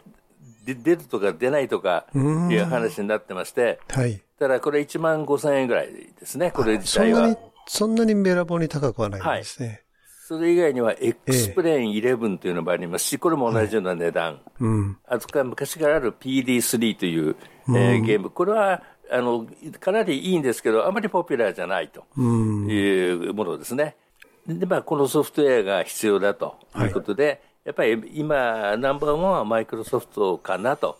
[0.65, 7.19] 出るとか出ないとかいう話になってまして、はい、ただこれ1万5000円ぐらいですね、これ自体は。
[7.19, 9.67] そんなに、そんなにべらぼうに高くはないんですね。
[9.67, 9.81] はい
[10.29, 13.05] それ以外には X プレーン11というのもあります。
[13.05, 14.25] し、これも同じような値段。
[14.25, 17.35] はいうん、あとから昔からある PD3 という、
[17.69, 18.29] えー、ゲーム。
[18.29, 19.47] これは、あの、
[19.79, 23.95] かなりいいんですけど、あまりポピュラーじゃないというものですね。
[24.45, 26.83] で、まあ、このソフトウェアが必要だとい。
[26.83, 30.99] うことで、はい、やっぱり今、ナンバーワンはマイクロソフトかなと、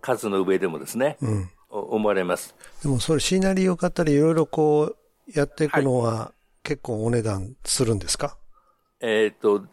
[0.00, 2.52] 数の上でもですね、うん、思われます。
[2.82, 4.96] でも、それシナリオ買ったり、いろいろこう、
[5.32, 6.32] やっていくのは、
[6.64, 8.36] 結構お値段するんですか、
[9.00, 9.64] えっ、ー、と、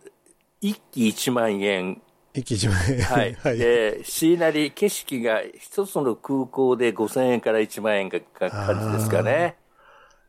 [0.61, 2.01] 一機1万円。
[2.33, 3.01] 一機1万円。
[3.01, 3.33] はい。
[3.43, 9.57] はい、で、シーナリー、景色が一つの空港で5000円から1万円か感じですかね。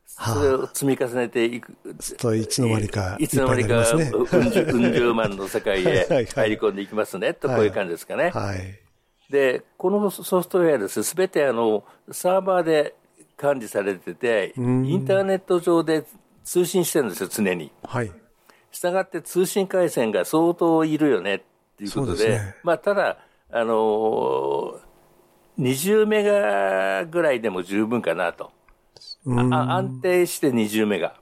[0.07, 1.75] それを積み重ねていく。
[2.19, 3.25] といつの間にかい。
[3.25, 8.31] いつの間にか、ね、うん十万の世界へ 入り込んでいきますね、とこういう感じですかね。
[8.31, 8.79] はい。
[9.31, 11.03] で、このソフトウェアです。
[11.03, 12.95] すべてあの、サーバーで
[13.37, 16.05] 管理されてて、インターネット上で
[16.45, 17.73] 通信してるんですよ、常に。
[17.83, 18.13] はい。
[18.75, 21.43] したがって通信回線が相当いるよねっ
[21.79, 23.19] ていうことで、でね、まあ、ただ、
[23.53, 24.79] あのー、
[25.59, 28.51] 20メガぐらいでも十分かなと。
[29.27, 31.15] あ安定して20メガ。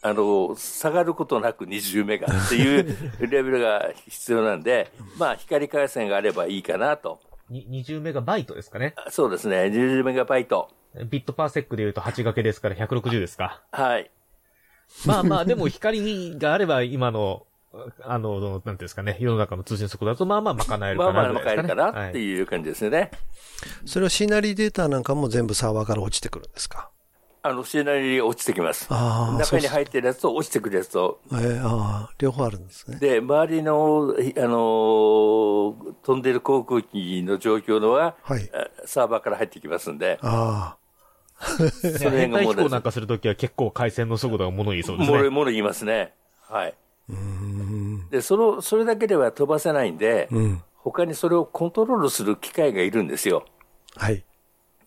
[0.00, 7.20] あの、下がることなく20メガっていう レベルが必要なんで、まあ、光回線があればいいかなと。
[7.50, 8.94] 20メガバイトですかね。
[9.10, 10.70] そうですね、20メガバイト。
[11.10, 13.62] ビットパーセックで言うと8掛けですから160ですか。
[13.72, 14.10] はい。
[15.06, 17.46] まあまあ、でも光があれば今の、
[18.02, 22.98] あの、なんていうんですかね、世の中の通信速度だとまあまあ賄えるかな、まあまあ賄えるかなっていう感じですね。
[22.98, 23.10] はい、
[23.86, 26.90] それはシナリーデータなんかも全部サーバーから落ちてくるんですか？
[27.46, 28.88] あの、シナリー落ちてきます。
[28.90, 31.20] 中に入ってるやつと落ちてくるやつと。
[31.30, 32.96] えー、ああ、両方あるんですね。
[32.98, 38.50] で、周りの、あのー、飛んでる航空機の状況のは、はい、
[38.86, 40.18] サーバーから入ってきますんで。
[40.22, 40.83] ああ。
[41.98, 45.16] それが飛行なんかするときは結構回線の速度がもの言いそうですね。
[45.16, 46.12] もの、もの言いますね。
[46.48, 46.74] はい。
[48.10, 53.44] で、その、それだけでは飛ばせないんで、うん、他にそれをコントロールする機械がいるんですよ。
[53.96, 54.24] はい。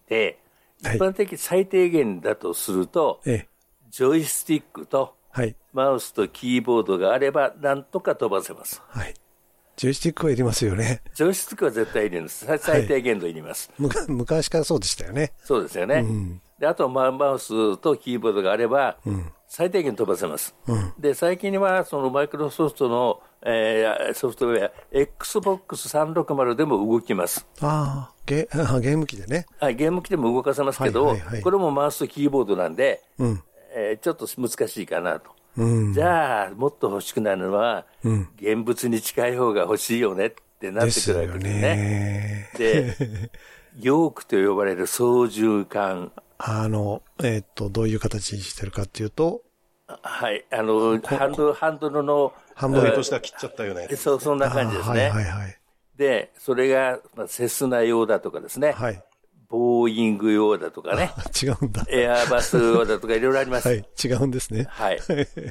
[0.08, 0.40] で、
[0.80, 3.48] 一般的最低限だとすると、はい、
[3.90, 8.82] ジョイスティックと、はい、マウスとキーボードがあれば、なんとか飛ばせます。
[8.88, 9.14] はい。
[9.76, 11.04] ジョイスティックはいりますよね。
[11.14, 12.48] ジョイスティックは絶対いるんです。
[12.60, 15.34] 最低限度いります、はい、昔からそうでしたよね。
[15.44, 15.98] そうですよね。
[15.98, 18.98] うん、であとマウスとキーボードがあれば、
[19.48, 20.56] 最低限飛ばせます。
[20.68, 27.48] うん、で、最近はそのマイクロソフトの、えー、ソフトウェア、Xbox360 でも動きます。
[27.62, 29.46] ああ、ゲゲーム機でね。
[29.60, 33.44] はい、ゲーム機でも動かせますけど、はいはいはい、これもマウスとキーボードなんで、うん、
[33.74, 35.32] えー、ちょっと難しいかなと。
[35.56, 42.52] うん、じゃあ、もっと欲しくなるのは、うん、現物に近い方が欲しいよねってなってくるわけですね。
[42.58, 43.32] で、
[43.80, 46.12] ヨークと呼ばれる操縦桿。
[46.38, 49.42] あの、えっ、ー、と、どういう形にしてるかっていうと、
[49.88, 53.88] はい、あの、ハンドル、ハンドルの、ハンドルとしては切っちゃったよね。
[53.96, 55.00] そう、そんな感じですね。
[55.00, 55.58] はいはいはい。
[55.98, 58.72] で、それが、まあ、セスナ用だとかですね。
[58.72, 59.04] はい。
[59.50, 61.12] ボーイング用だとかね。
[61.42, 61.86] 違うんだ。
[61.90, 63.68] エアバス用だとかいろいろあります。
[63.70, 64.66] はい、違うんですね。
[64.70, 65.00] はい。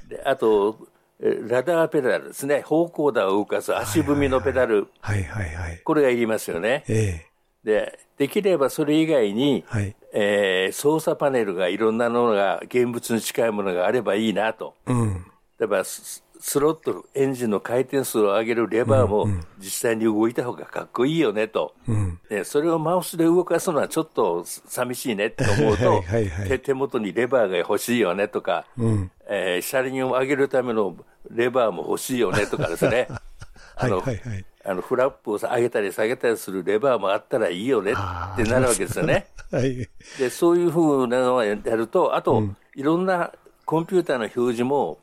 [0.09, 0.87] であと、
[1.19, 2.61] ラダーペダルですね。
[2.61, 4.89] 方向打を動かす足踏みのペダル。
[5.01, 5.81] はいはいはい。
[5.83, 6.85] これがいりますよね。
[6.89, 14.75] ええで、できればそれ以外に、はい、えー、操作パネルがいろんなものが、現物に近いものがあればいいなと。
[14.87, 15.27] うん。
[15.59, 16.23] 例えば、ス
[16.59, 19.27] ロットル、エンジンの回転数を上げるレバーも
[19.59, 30.97] 実際に動いた方がかっこいいよねと、うんでそれをマウスで動かすのはちょっと寂しいねと思うとはいはい、はい、手元にレバーが欲しいよねとか、うん、えー、車輪を上げるための
[31.31, 33.09] レバーも欲しいよねとかですね。
[33.77, 39.29] あの、はいはいはい、あのフラップを上げたり下げたりするレバーもあったらいいよねってなるわけですよね。
[39.51, 43.33] はい、でそういうふうなのをやると、あと、うん、いろんな
[43.65, 44.99] コンピューターの表示も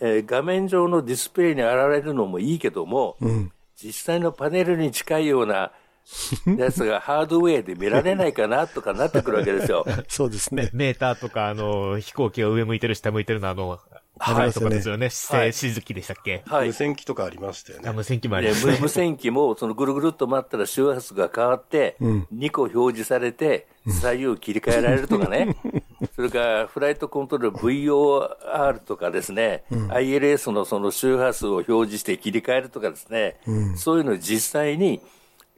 [0.00, 5.72] えー、画面上のディスプレイに現れるのもいいけども、うん、実際のパネルに近いような
[6.58, 9.84] やつがハードウェアで見られないかなとかなってくるわけですよ。
[10.08, 10.70] そうですね。
[10.72, 13.78] メーターとか、あの、飛行機が上向いてる下向いてるのあの、
[14.20, 15.08] はい、とかですよね。
[15.08, 16.42] 姿勢、しずきでしたっけ？
[16.46, 16.68] はい。
[16.68, 17.90] 無線機とかありましたよね。
[17.92, 18.78] 無線機もありましたね。
[18.80, 25.56] 無線機も、そのぐるぐるっと回ったら周波数が変わって、2個表示されて、左右切り替えられるとかね。
[26.14, 35.00] それからフライトコントロール VOR とかですね、うん、ILS のその周波数を表示して切り替えるとかですね、うん、そういうのを実際に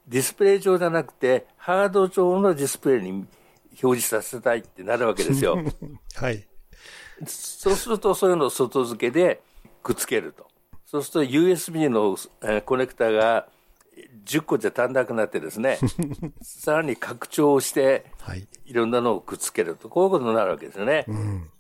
[0.07, 3.11] ディスプレイ上じゃなくて、ハード上のディスプレイに
[3.83, 5.59] 表示させたいってなるわけですよ。
[6.15, 6.47] はい。
[7.27, 9.41] そうすると、そういうのを外付けで
[9.83, 10.47] くっつけると。
[10.87, 12.17] そうすると USB の
[12.63, 13.49] コネクタが
[14.25, 15.79] 10個じゃ足んなくなってですね、
[16.43, 18.05] さらに拡張して、
[18.67, 21.05] いろんなのをくっつけると、こういうことになるわけですよね。
[21.09, 21.51] うん、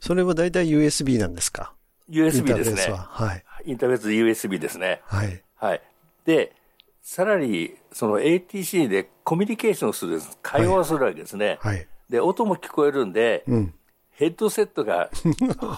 [0.00, 1.74] それは大体 USB なんですか
[2.08, 2.94] ?USB ですね。
[2.94, 3.44] はい。
[3.64, 5.02] インターフェース USB ですね。
[5.04, 5.42] はい。
[5.56, 5.82] はい。
[6.24, 6.54] で、
[7.02, 11.58] さらに、その ATC でコミュニケーションする、会話をするわけですね。
[11.60, 11.86] はい。
[12.08, 13.74] で、音も聞こえるんで、うん、
[14.22, 15.10] ヘッドセットが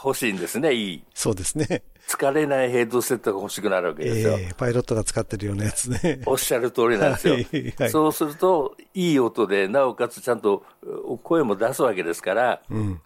[0.05, 1.05] 欲しいんですね、いい。
[1.15, 1.83] そうですね。
[2.07, 4.37] 疲れないヘッドセットが欲しくなるわけですよ。
[4.39, 6.21] えー、パイロットが使ってるようなやつね。
[6.27, 7.37] おっしゃる通りなんですよ。
[7.37, 10.63] はいはい、そうすると、いい音で、なおかつちゃんと
[11.23, 13.01] 声も出すわけですから、うん、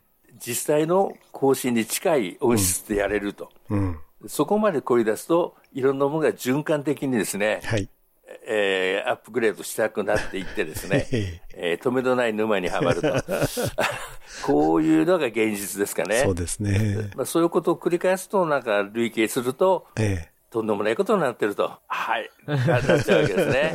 [0.45, 3.49] 実際の更新に近い音質でやれると。
[3.70, 7.89] うん、そこまで凝り出すと、いろんなものが循環的にですね、はい、
[8.51, 11.07] えー、アップグレードしたくなっていってですね、
[11.55, 13.14] えー、止めどない沼にはまると。
[14.42, 16.22] こういうのが現実ですかね。
[16.24, 17.11] そうですね。
[17.14, 21.72] まあ、そういうことを繰り返すと、なんか累計すると、ええ、とんでもないことになってると。
[21.86, 22.30] はい。
[22.46, 23.74] なっちゃうわけですね。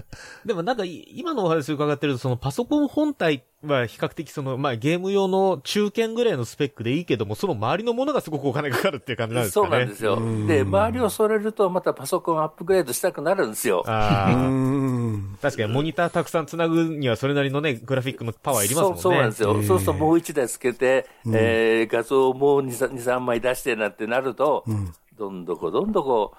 [0.46, 9.68] でもなんか今のお話を伺ってると、そのパソコン本体は比較的その、まあゲーム用の中堅ぐらいのスペックでいいけども、その周りのものがすごくお金かかるっていう感じなんですかね。
[9.68, 10.46] そうなんですよ。
[10.46, 13.82] で、周りをそれるとまたパソコンアップグレードしたくなるんですよ。
[13.86, 14.30] ああ。
[15.42, 19.00] 確かにモニターたくさんつなぐにはそれなりのね、グラフィックのパワーいりますもんね。
[19.02, 19.52] そうそうなんですよ。
[19.62, 26.34] そうするともう一台つけて、えー、画像をもう2、3枚出してなんてなると、うんどんどこどんどこ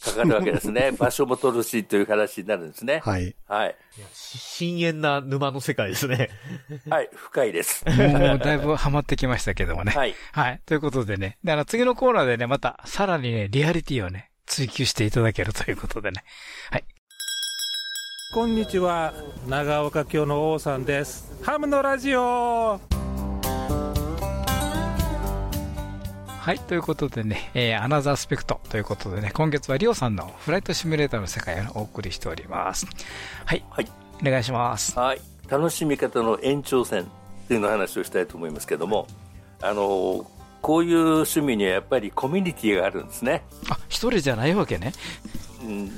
[0.00, 0.92] かかるわけですね。
[0.98, 3.00] 場所も取るしという話になるんですね。
[3.04, 3.34] はい。
[3.46, 3.76] はい。
[4.12, 6.30] 深淵な沼の世界ですね。
[6.88, 7.84] はい、深いです。
[7.88, 9.92] もうだいぶハマってきましたけどもね。
[9.92, 10.14] はい。
[10.32, 10.60] はい。
[10.66, 16.22] ということでね、であの次のコーナーでね、またさらにね、リアリティをね、追求していただけるということでね。
[16.70, 16.84] はい。
[18.32, 19.14] こんにちは、
[19.48, 21.42] 長岡京の王さんです。
[21.42, 22.80] ハムのラジオ
[26.48, 32.86] はい、ということでね、えー、アナザースペクトということでね、今月はリオさんのフライトシミュレーターの世界をお送りしております。
[33.44, 33.86] はい、はい、
[34.22, 34.98] お願いします。
[34.98, 37.06] はい、楽しみ方の延長線っ
[37.48, 39.06] ていうの話をしたいと思いますけども、
[39.60, 40.26] あの
[40.62, 43.44] こういう趣味にはやっぱりコミュニティがあるんですね。
[43.68, 44.94] あ、一人じゃないわけね。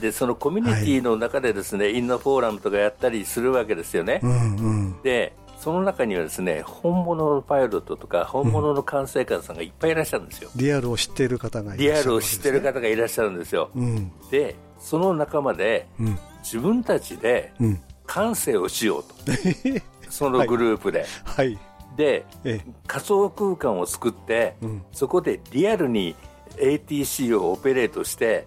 [0.01, 4.19] でそのコミュニティの中でですね、はい、インナーフォーラムとかやったりするわけですよね。
[4.21, 17.53] うんうん、でその中にはですね本物のパイロットとか本物の管制官さんがいっぱいいらっしゃるんですよ、うん、リアルを知っている方がいらっしゃる、ね、リアルを知っている方がいらっしゃるんですよ、うん、でその仲間で、うん、自分たちで
[18.07, 19.15] 感性をしようと、
[20.09, 21.59] そのグループで、はい、はい、
[21.97, 22.25] で、
[22.87, 24.57] 仮想空間を作って、
[24.91, 26.17] そこでリアルに
[26.57, 28.47] ATC をオペレートして、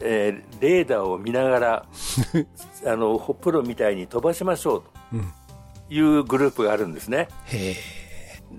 [0.00, 1.86] えー、レーダーを見ながら
[2.86, 4.90] あのプロみたいに飛ばしましょうと、
[5.90, 7.28] いうグループがあるんですね。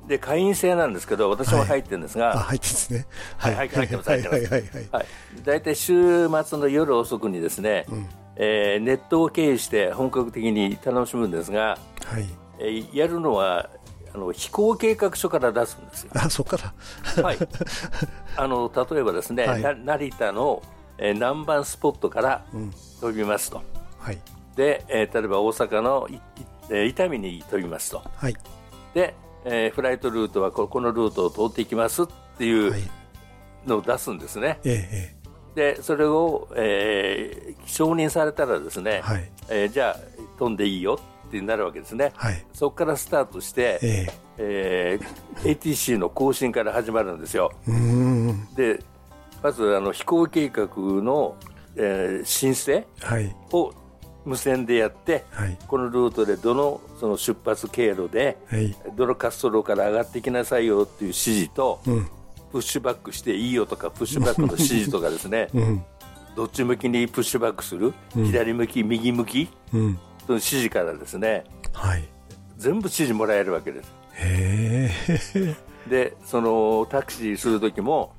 [0.08, 3.06] で会員制なんですけど、私も入ってるんですが、はい、入ってですね、
[3.38, 5.06] はい、入ってます、入ってます、はい、
[5.44, 8.08] 大体週末の夜遅くにですね、うん、
[8.38, 12.26] えー、ネットを経由して本格的に楽しむんですが、はい。
[12.60, 13.70] えー、やるのは
[14.14, 16.12] あの飛行計画書から出すんですよ。
[16.16, 16.74] あそこか
[17.18, 17.38] ら、はい、
[18.38, 20.62] あの例えばですね、はい、成田の、
[20.98, 22.46] えー、南蛮スポットから
[23.00, 24.20] 飛びますと、うん、はい。
[24.56, 28.36] でえー、例えば大阪のえー、伊丹に飛びますと、はい、
[28.94, 32.08] で、えー、フライトルートはここのルートを通っていきますっ
[32.38, 32.74] ていう
[33.66, 34.60] のを出すんですね、はい、
[35.56, 39.98] でそれを、えー、承認されたらですね、はい、えー、じゃあ
[40.38, 47.52] 飛んでいいよってなるわけですね、はい、そこからスタートして、えーえー、ATC の更新から始まるんですよ。
[48.56, 48.80] で
[49.44, 51.36] まずあの飛行計画の、
[51.76, 52.86] えー、申請
[53.52, 53.74] を
[54.26, 62.06] 無線でやって、はい、このルートでどのその出発経路で、はい、どの滑走路から上がってきなさいよっていう指示と、うん、
[62.52, 65.84] プッシュバックしていいよとかプッシュバックの指示とかですね、うん、
[66.36, 72.04] どっち向きにプッシュバックする、うん、左向き右向き、うん、その指示からですね、はい、
[72.58, 73.92] 全部指示もらえるわけです。
[74.14, 74.92] へ
[75.90, 78.14] でそのタクシーする時も、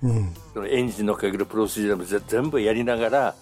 [0.52, 3.34] そのエンジンのかけるプロシージャーも全部やりながら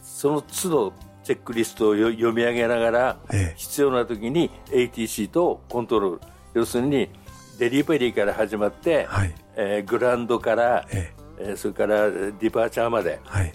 [0.00, 0.92] その都度
[1.28, 6.20] チェックリストを読み上げながら、ええ、必要な時に ATC とコントロール。
[6.54, 7.10] 要するに
[7.58, 11.52] デリバリーから始まって、はい、えー、グランドから、ええ。
[11.52, 13.52] ー、それからディパーチャーまで、はい、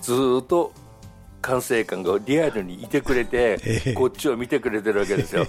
[0.00, 0.72] ずっと
[1.42, 5.46] 管制官がリアルにいてくれて、えこっちを見てくれてるわけですよ。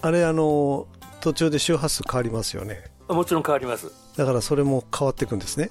[0.00, 0.86] あれあの
[1.20, 2.84] 途中で周波数変わりますよね。
[3.08, 3.90] もちろん変わります。
[4.16, 5.70] だからそれも変わっていくんですね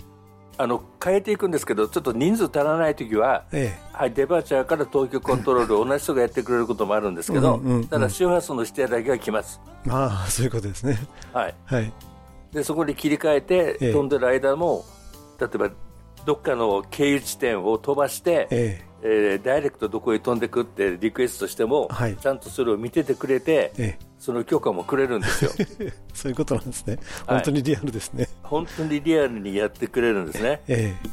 [0.57, 9.59] あの変えていくんですけど、ちょっと人数足らないときは、ええ、はい、デパーチャーから東京コントロール、 同じ人がやってくれることもあるんですけど、ただ周波数の指定だけは来ます。
[9.89, 10.97] ああ、そういうことですね。
[11.33, 11.55] はい。
[11.65, 11.93] はい、
[12.51, 14.85] でそこに切り替えて、飛んでる間も、
[15.39, 15.69] 例えば
[16.25, 18.93] どっかの経由地点を飛ばして、ええ。
[19.05, 25.51] えー、ダイレクトどこへ飛んでくってリクエストしても、はい、ちゃんとそれを見ててくれて、ええ、その許可もくれるんですよ
[26.15, 26.97] そういうことなんですね、
[27.27, 31.09] 本当にリアルですね、本当にリアルにやってくれるんですね、ええ、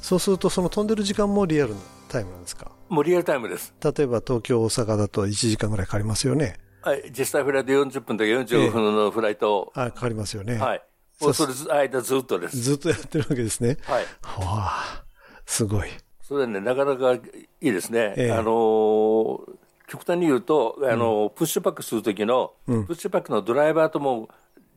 [0.00, 2.70] そうすると、その飛んでる時間もリアルなタイムなんですか？
[2.88, 3.74] もうリアルタイムです。
[3.84, 6.58] 例えば東京、大阪だと1時間ぐらいかかりますよね。
[6.80, 10.56] はい、実際フライト40分とか45分のフライト、ええ、かかりますよね。
[10.56, 10.82] はい。
[11.20, 12.56] もうそれ間ずっとです。
[12.56, 13.76] ずっとやってるわけですね。
[13.82, 14.04] はい。
[14.04, 15.04] はあ、
[15.44, 15.88] すごい。
[16.22, 17.20] それね、なかなかい
[17.60, 18.14] いですね。
[18.16, 19.57] ええ、あのー、
[19.88, 24.28] 極端に言うと、あのー、プッシュバックするときの、うん、プッシュバックのドライバーとも、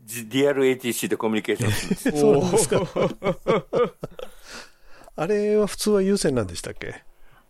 [0.07, 2.19] DRATC でコミュニケーションするんです。
[2.19, 3.93] そうですか。
[5.15, 7.03] あれは普通は優先なんでしたっけ？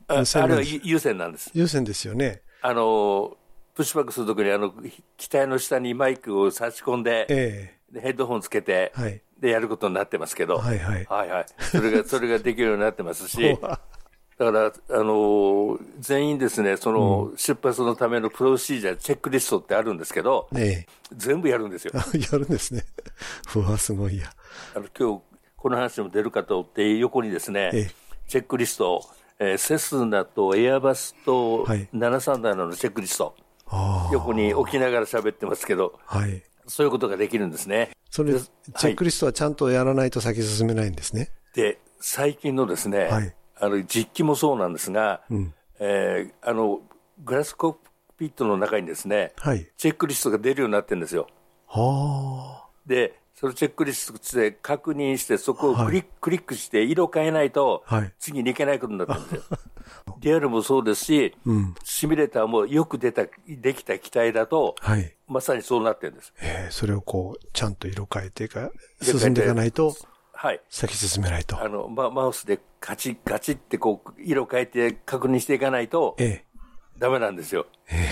[0.08, 1.52] ああれは優先なんです。
[1.54, 2.42] 優先ですよね。
[2.62, 3.38] あの、
[3.76, 4.74] プッシュバックするときに、あの、
[5.18, 11.06] 機体の下にマイクを差し込んで、ええ、ヘッドホンつけて、はい、でやることになってますけど、はいはい。
[11.06, 11.46] はいはい。
[11.60, 13.58] それが、それができるようになってますし、
[14.38, 21.94] だから、あの全員ですね、その、出発のためのプロシージャー、チェックリストってあるんですけど、ええ、全部やるんですよ。
[22.32, 22.84] やるんですね。
[23.56, 24.32] うわ、すごいや。
[24.76, 25.22] あの、今日、
[25.56, 27.92] この話も出るかと思って、横にですね、ええ、
[28.28, 29.04] チェックリスト、
[29.38, 37.92] えー、セスナとエアバスと737のチェックリスト、はい、横に置きながら喋ってますけど、はい、そういうことができるんですね。
[38.10, 41.32] それ、チェックリストはちゃんとやらないと先進めないんですね。
[41.54, 46.82] で、最近のですね、はい、あの実機もそうなんですが、うん、えー、あの
[47.24, 47.80] グラスコック
[48.18, 51.28] ピットの中にですね、はい、チェックリストが出るようになってるんですよ。
[51.68, 57.84] はで、そのチェックリストで確認して、そこをクリックはい、クリックして色変えないと、
[58.20, 59.44] 次に行けないことになったんですよ。
[60.20, 66.34] リアルもそうですし、うん、シミュレーターもよく出た、できた機体だと、はい、まさにそうなってるんです。
[66.40, 68.70] えー、それをこう、ちゃんと色変えてか、
[69.02, 69.96] 進んでいかないと、
[70.42, 70.62] はい。
[70.72, 71.64] 先進めないと。
[71.64, 76.46] あの、ま、マウスでガチガチってこう、色変えて確認していかないと、ええ。
[76.98, 77.68] ダメなんですよ。
[77.88, 78.10] え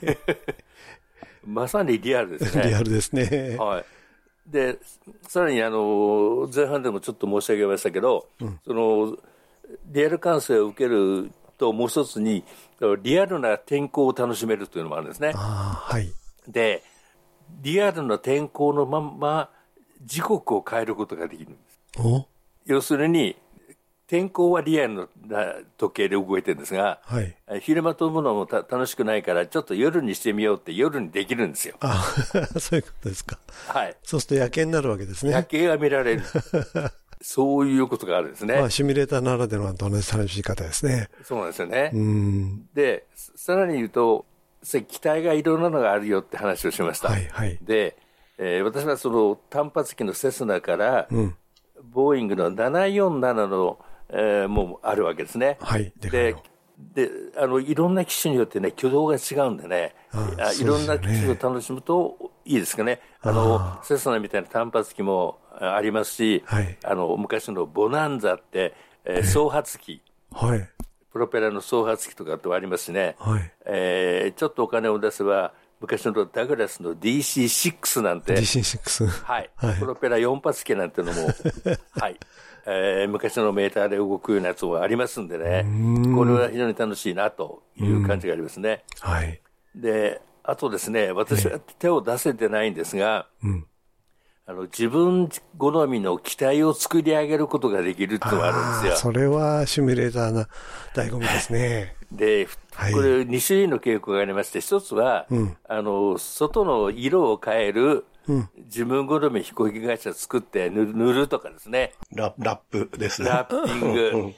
[0.00, 0.18] え。
[1.44, 2.68] まさにリアルですね。
[2.68, 3.56] リアルですね。
[3.58, 3.84] はい。
[4.46, 4.78] で、
[5.22, 9.16] さらにあの、前半でもちょっと申し上げましたけど、うん、その、
[9.86, 12.44] リアル感性を受けると、もう一つに、
[13.02, 15.32] リアルな天候を楽しめるというのもあるんですね。
[15.32, 16.12] はい。
[16.46, 16.84] で、
[17.60, 19.50] リアルな天候のまま、
[20.04, 21.71] 時刻を変えることができるんです。
[22.66, 23.36] 要するに、
[24.06, 31.76] 天候はリアルな時計で動いてるんですが、はい、昼間飛ぶのも楽しくないから、ちょっと夜にしてみようって夜にできるんですよ。
[31.80, 32.04] あ
[32.60, 33.38] そういうことですか。
[33.68, 33.96] はい。
[34.02, 35.32] そうすると夜景になるわけですね。
[35.32, 36.22] 夜景が見られる。
[37.22, 38.56] そういうことがあるんですね。
[38.56, 41.08] まあ、シミュレーターならではの同じ楽しみ方ですね。
[41.22, 41.92] そうなんですよね。
[42.74, 44.26] で、さらに言うと、
[44.88, 47.08] 機体がいろんなのがあるよって話をしました。
[47.08, 47.58] はいはい。
[47.62, 47.96] で、
[48.38, 51.36] えー、私はその単発機のセスナから、うん、
[51.90, 53.78] ボーイングの747の、
[54.08, 55.58] えー、もあるわけですね。
[55.60, 55.92] はい。
[56.00, 56.36] で、
[56.94, 63.00] で、あの、いろんな機種によってね、挙動が違うんでね、あいろんな機種を楽しむといいですかね。
[63.20, 68.74] あの、セスナみたいな単発機もありますし、はい、あの、昔のボナンザって、
[69.04, 70.02] えー、総発機。
[70.32, 70.68] はい。
[71.12, 73.16] プロペラの総発機とかってありますしね。
[73.18, 73.52] はい。
[73.66, 75.52] えー、ちょっとお金を出せば、
[75.82, 78.34] 昔のダグラスの DC6 なんて。
[78.34, 79.06] DC6。
[79.06, 79.50] はい。
[79.56, 81.28] はい、プロペラ4発機なんてのも、
[81.98, 82.16] はい。
[82.64, 85.66] えー、昔のメーターで動くようなやつもありますんでね。
[86.14, 88.84] これは非常に楽しいなという感じがありますね。
[89.00, 89.40] はい。
[89.74, 93.66] で、あとですね、私は手を出せてないんですが、うん、
[94.46, 95.28] あの自分
[95.58, 98.96] 好みの機体を作り上げることができるっていうのがあるんですよ。
[98.96, 100.44] それはシミュレーターの
[100.94, 101.96] 醍醐味ですね。
[102.12, 111.92] で、はい、これ2種類の傾向がありまして、一つは、うん、あの、外の色を変える、うん、自分好み飛行機会社作って塗るとかですね。
[112.14, 113.28] ララップですね。
[113.28, 114.32] ラッピング。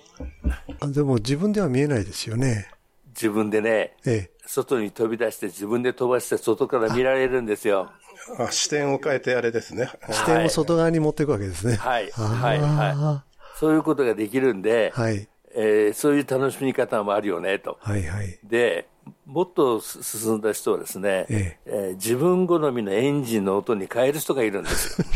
[0.81, 2.71] うん、でも自分では見えないですよね。
[3.15, 7.91] 自分でね、ええ、外に飛び出して自分で飛ばして外から見られるんですよ。
[8.39, 9.91] あ視点を変えてあれですね。
[10.11, 11.77] 視点を外側に持っていくわけですね。
[11.77, 12.11] はい。
[12.11, 12.61] はい。
[12.61, 13.59] はい。
[13.59, 15.29] そういうことができるんで、はい。
[15.55, 17.79] えー、そういう楽しみ方もあるよね、と。
[17.81, 18.39] はいはい。
[18.45, 18.87] で、
[19.27, 25.07] もっと進んだ人はですね、えええー、自分好みのエンジンの音に変える人がいるんですよ。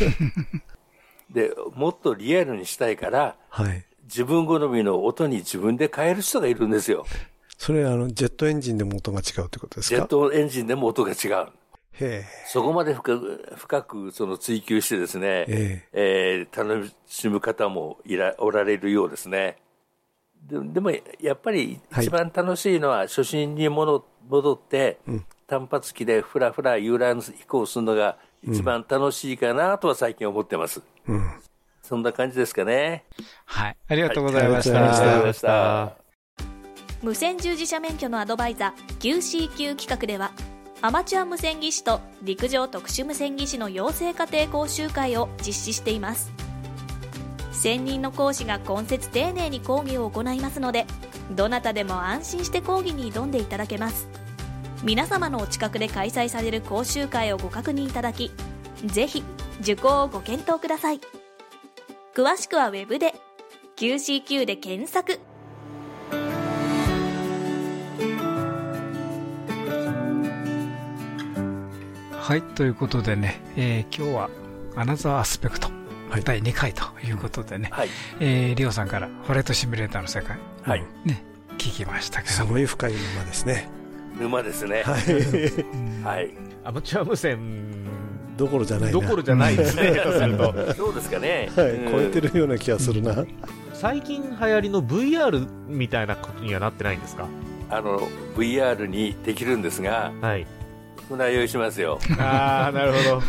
[1.31, 7.05] で、もっとリアルにしたいから、はい、自分好みの音に自分で変える人がいるんですよ。
[7.57, 9.95] それあの、ジェットエンジンでも音が違うってことですか？
[9.95, 11.47] ジェットエンジンでも音が違う。
[12.47, 19.57] そこまで深く深くその追求してですね、ええー、楽しむ方もいらおられるようですね。
[20.47, 24.03] ででもやっぱり一番楽しいのは初心に戻
[24.53, 30.81] って、うん、単発機でふらふら遊覧飛行するのが一番楽しいかなとは最近思ってます。
[31.07, 31.31] うん、
[31.83, 33.05] そんな感じですかね。
[33.45, 33.77] はい。
[33.87, 34.81] ありがとうございました。
[34.81, 36.09] はい、ありがとうございました。
[37.01, 40.31] 無線従事者免許のアドバイザー QCQ 企画では
[40.81, 46.31] アマチュア無線技師と陸上特殊無線技師の養成家庭講習会を実施しています
[47.59, 50.85] 専任の講師が今節丁寧に講義を行いますので
[51.31, 54.07] どなたでも安心して講義に挑んでいただけます。
[54.81, 58.31] 皆様のお近くで開催される講習会をご確認いただき
[58.85, 59.25] ぜひ
[59.59, 61.01] 受講をご検討ください。
[62.15, 63.13] 詳しくは Web で
[63.75, 65.19] QCQ で検索。
[72.17, 74.29] はい、ということでね、えー、今日は
[74.77, 75.69] アナザーアスペクト、
[76.23, 77.89] 第2回ということでね、はい、
[78.19, 81.23] えー、リオさんからホレットシミュレーターの世界、はい、ね、
[81.57, 82.33] 聞きましたけど。
[82.33, 83.69] すごい深い沼ですね。
[84.19, 84.83] 沼ですね。
[84.83, 85.03] はい。
[86.03, 86.31] はい。
[86.63, 87.85] アマチュア無線
[88.37, 89.93] どころじゃないどころじゃないですね、
[90.75, 91.49] そうですかね。
[91.55, 93.25] はい、超えてるような気がするな。
[93.73, 97.27] 最近流行りの VR みたいなことにはなってないんですか？
[97.69, 100.47] あの、VR にできるんですが、はい。
[101.07, 101.99] 船酔いしますよ。
[102.17, 103.23] ああ、なるほど。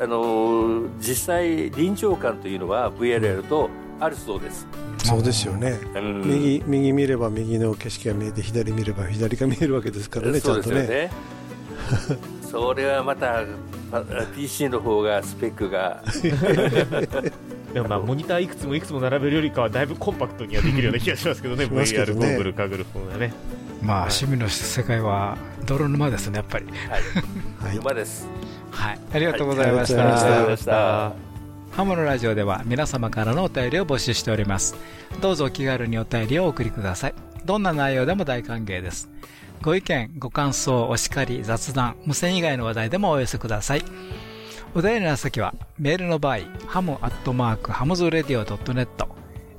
[0.00, 3.70] あの実際臨場感というのは VR やると
[4.00, 4.66] あるそうです。
[4.98, 11.10] そうですよね、うん、右右見れば右の景色が見えて左見れば左が見えるわけですからね、ちゃんとね。
[12.50, 13.44] それはまた
[14.34, 16.02] PC の方がスペックが
[17.74, 23.32] でもまあモニターいくつもいくつも並べるよりかはだいぶコンパクトにはできるような気がしますけどね、VR ゴーグルかぐる方がね。
[23.82, 25.36] まあ、趣味の世界は
[25.66, 26.66] 泥沼ですね、やっぱり。
[27.60, 28.26] はい、沼です。
[28.74, 30.02] はい、ありがとうございました。
[30.02, 31.12] ありがとうございました。
[31.72, 34.76] ハムのラジオでは皆様からのお便りを募集しております。
[35.20, 37.14] どうぞお気軽にお便りをお送りください。
[37.44, 39.10] どんな内容でも大歓迎です。
[39.60, 43.84] ご意見、ご感想、お叱り、雑談、無線以外の話題でもお寄せください。
[44.74, 48.88] お便りの先は、メールの場合、 ham アットマーク hamsradio.net、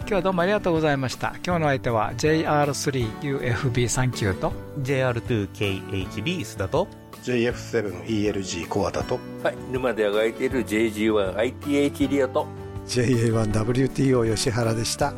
[0.00, 1.36] 今日はどうもありがとうございました。
[1.46, 4.52] 今日の相手は JR3UFB39 と
[4.82, 6.88] JR2KHB 須田と
[7.22, 12.46] JF7ELG コアだとはい沼であがいている JG1ITH リオと
[12.86, 15.14] JA1WTO 吉原でした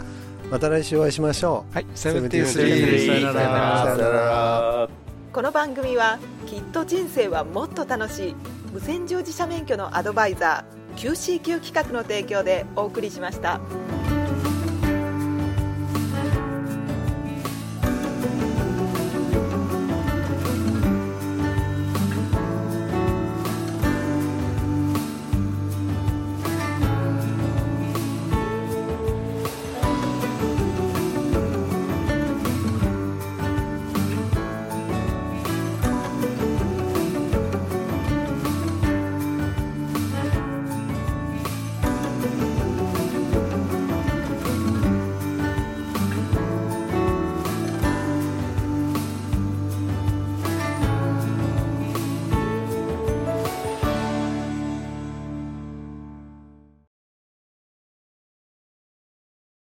[0.50, 1.74] また来週お会いしましょう。
[1.74, 1.86] はい。
[1.94, 2.60] 73さ
[3.10, 4.88] よなら。
[5.32, 8.34] この番組はきっと人生はもっと楽しい。
[8.72, 13.60] 無線乗自社免許のアドバイザー QCQ 企画の提供でお送りしました。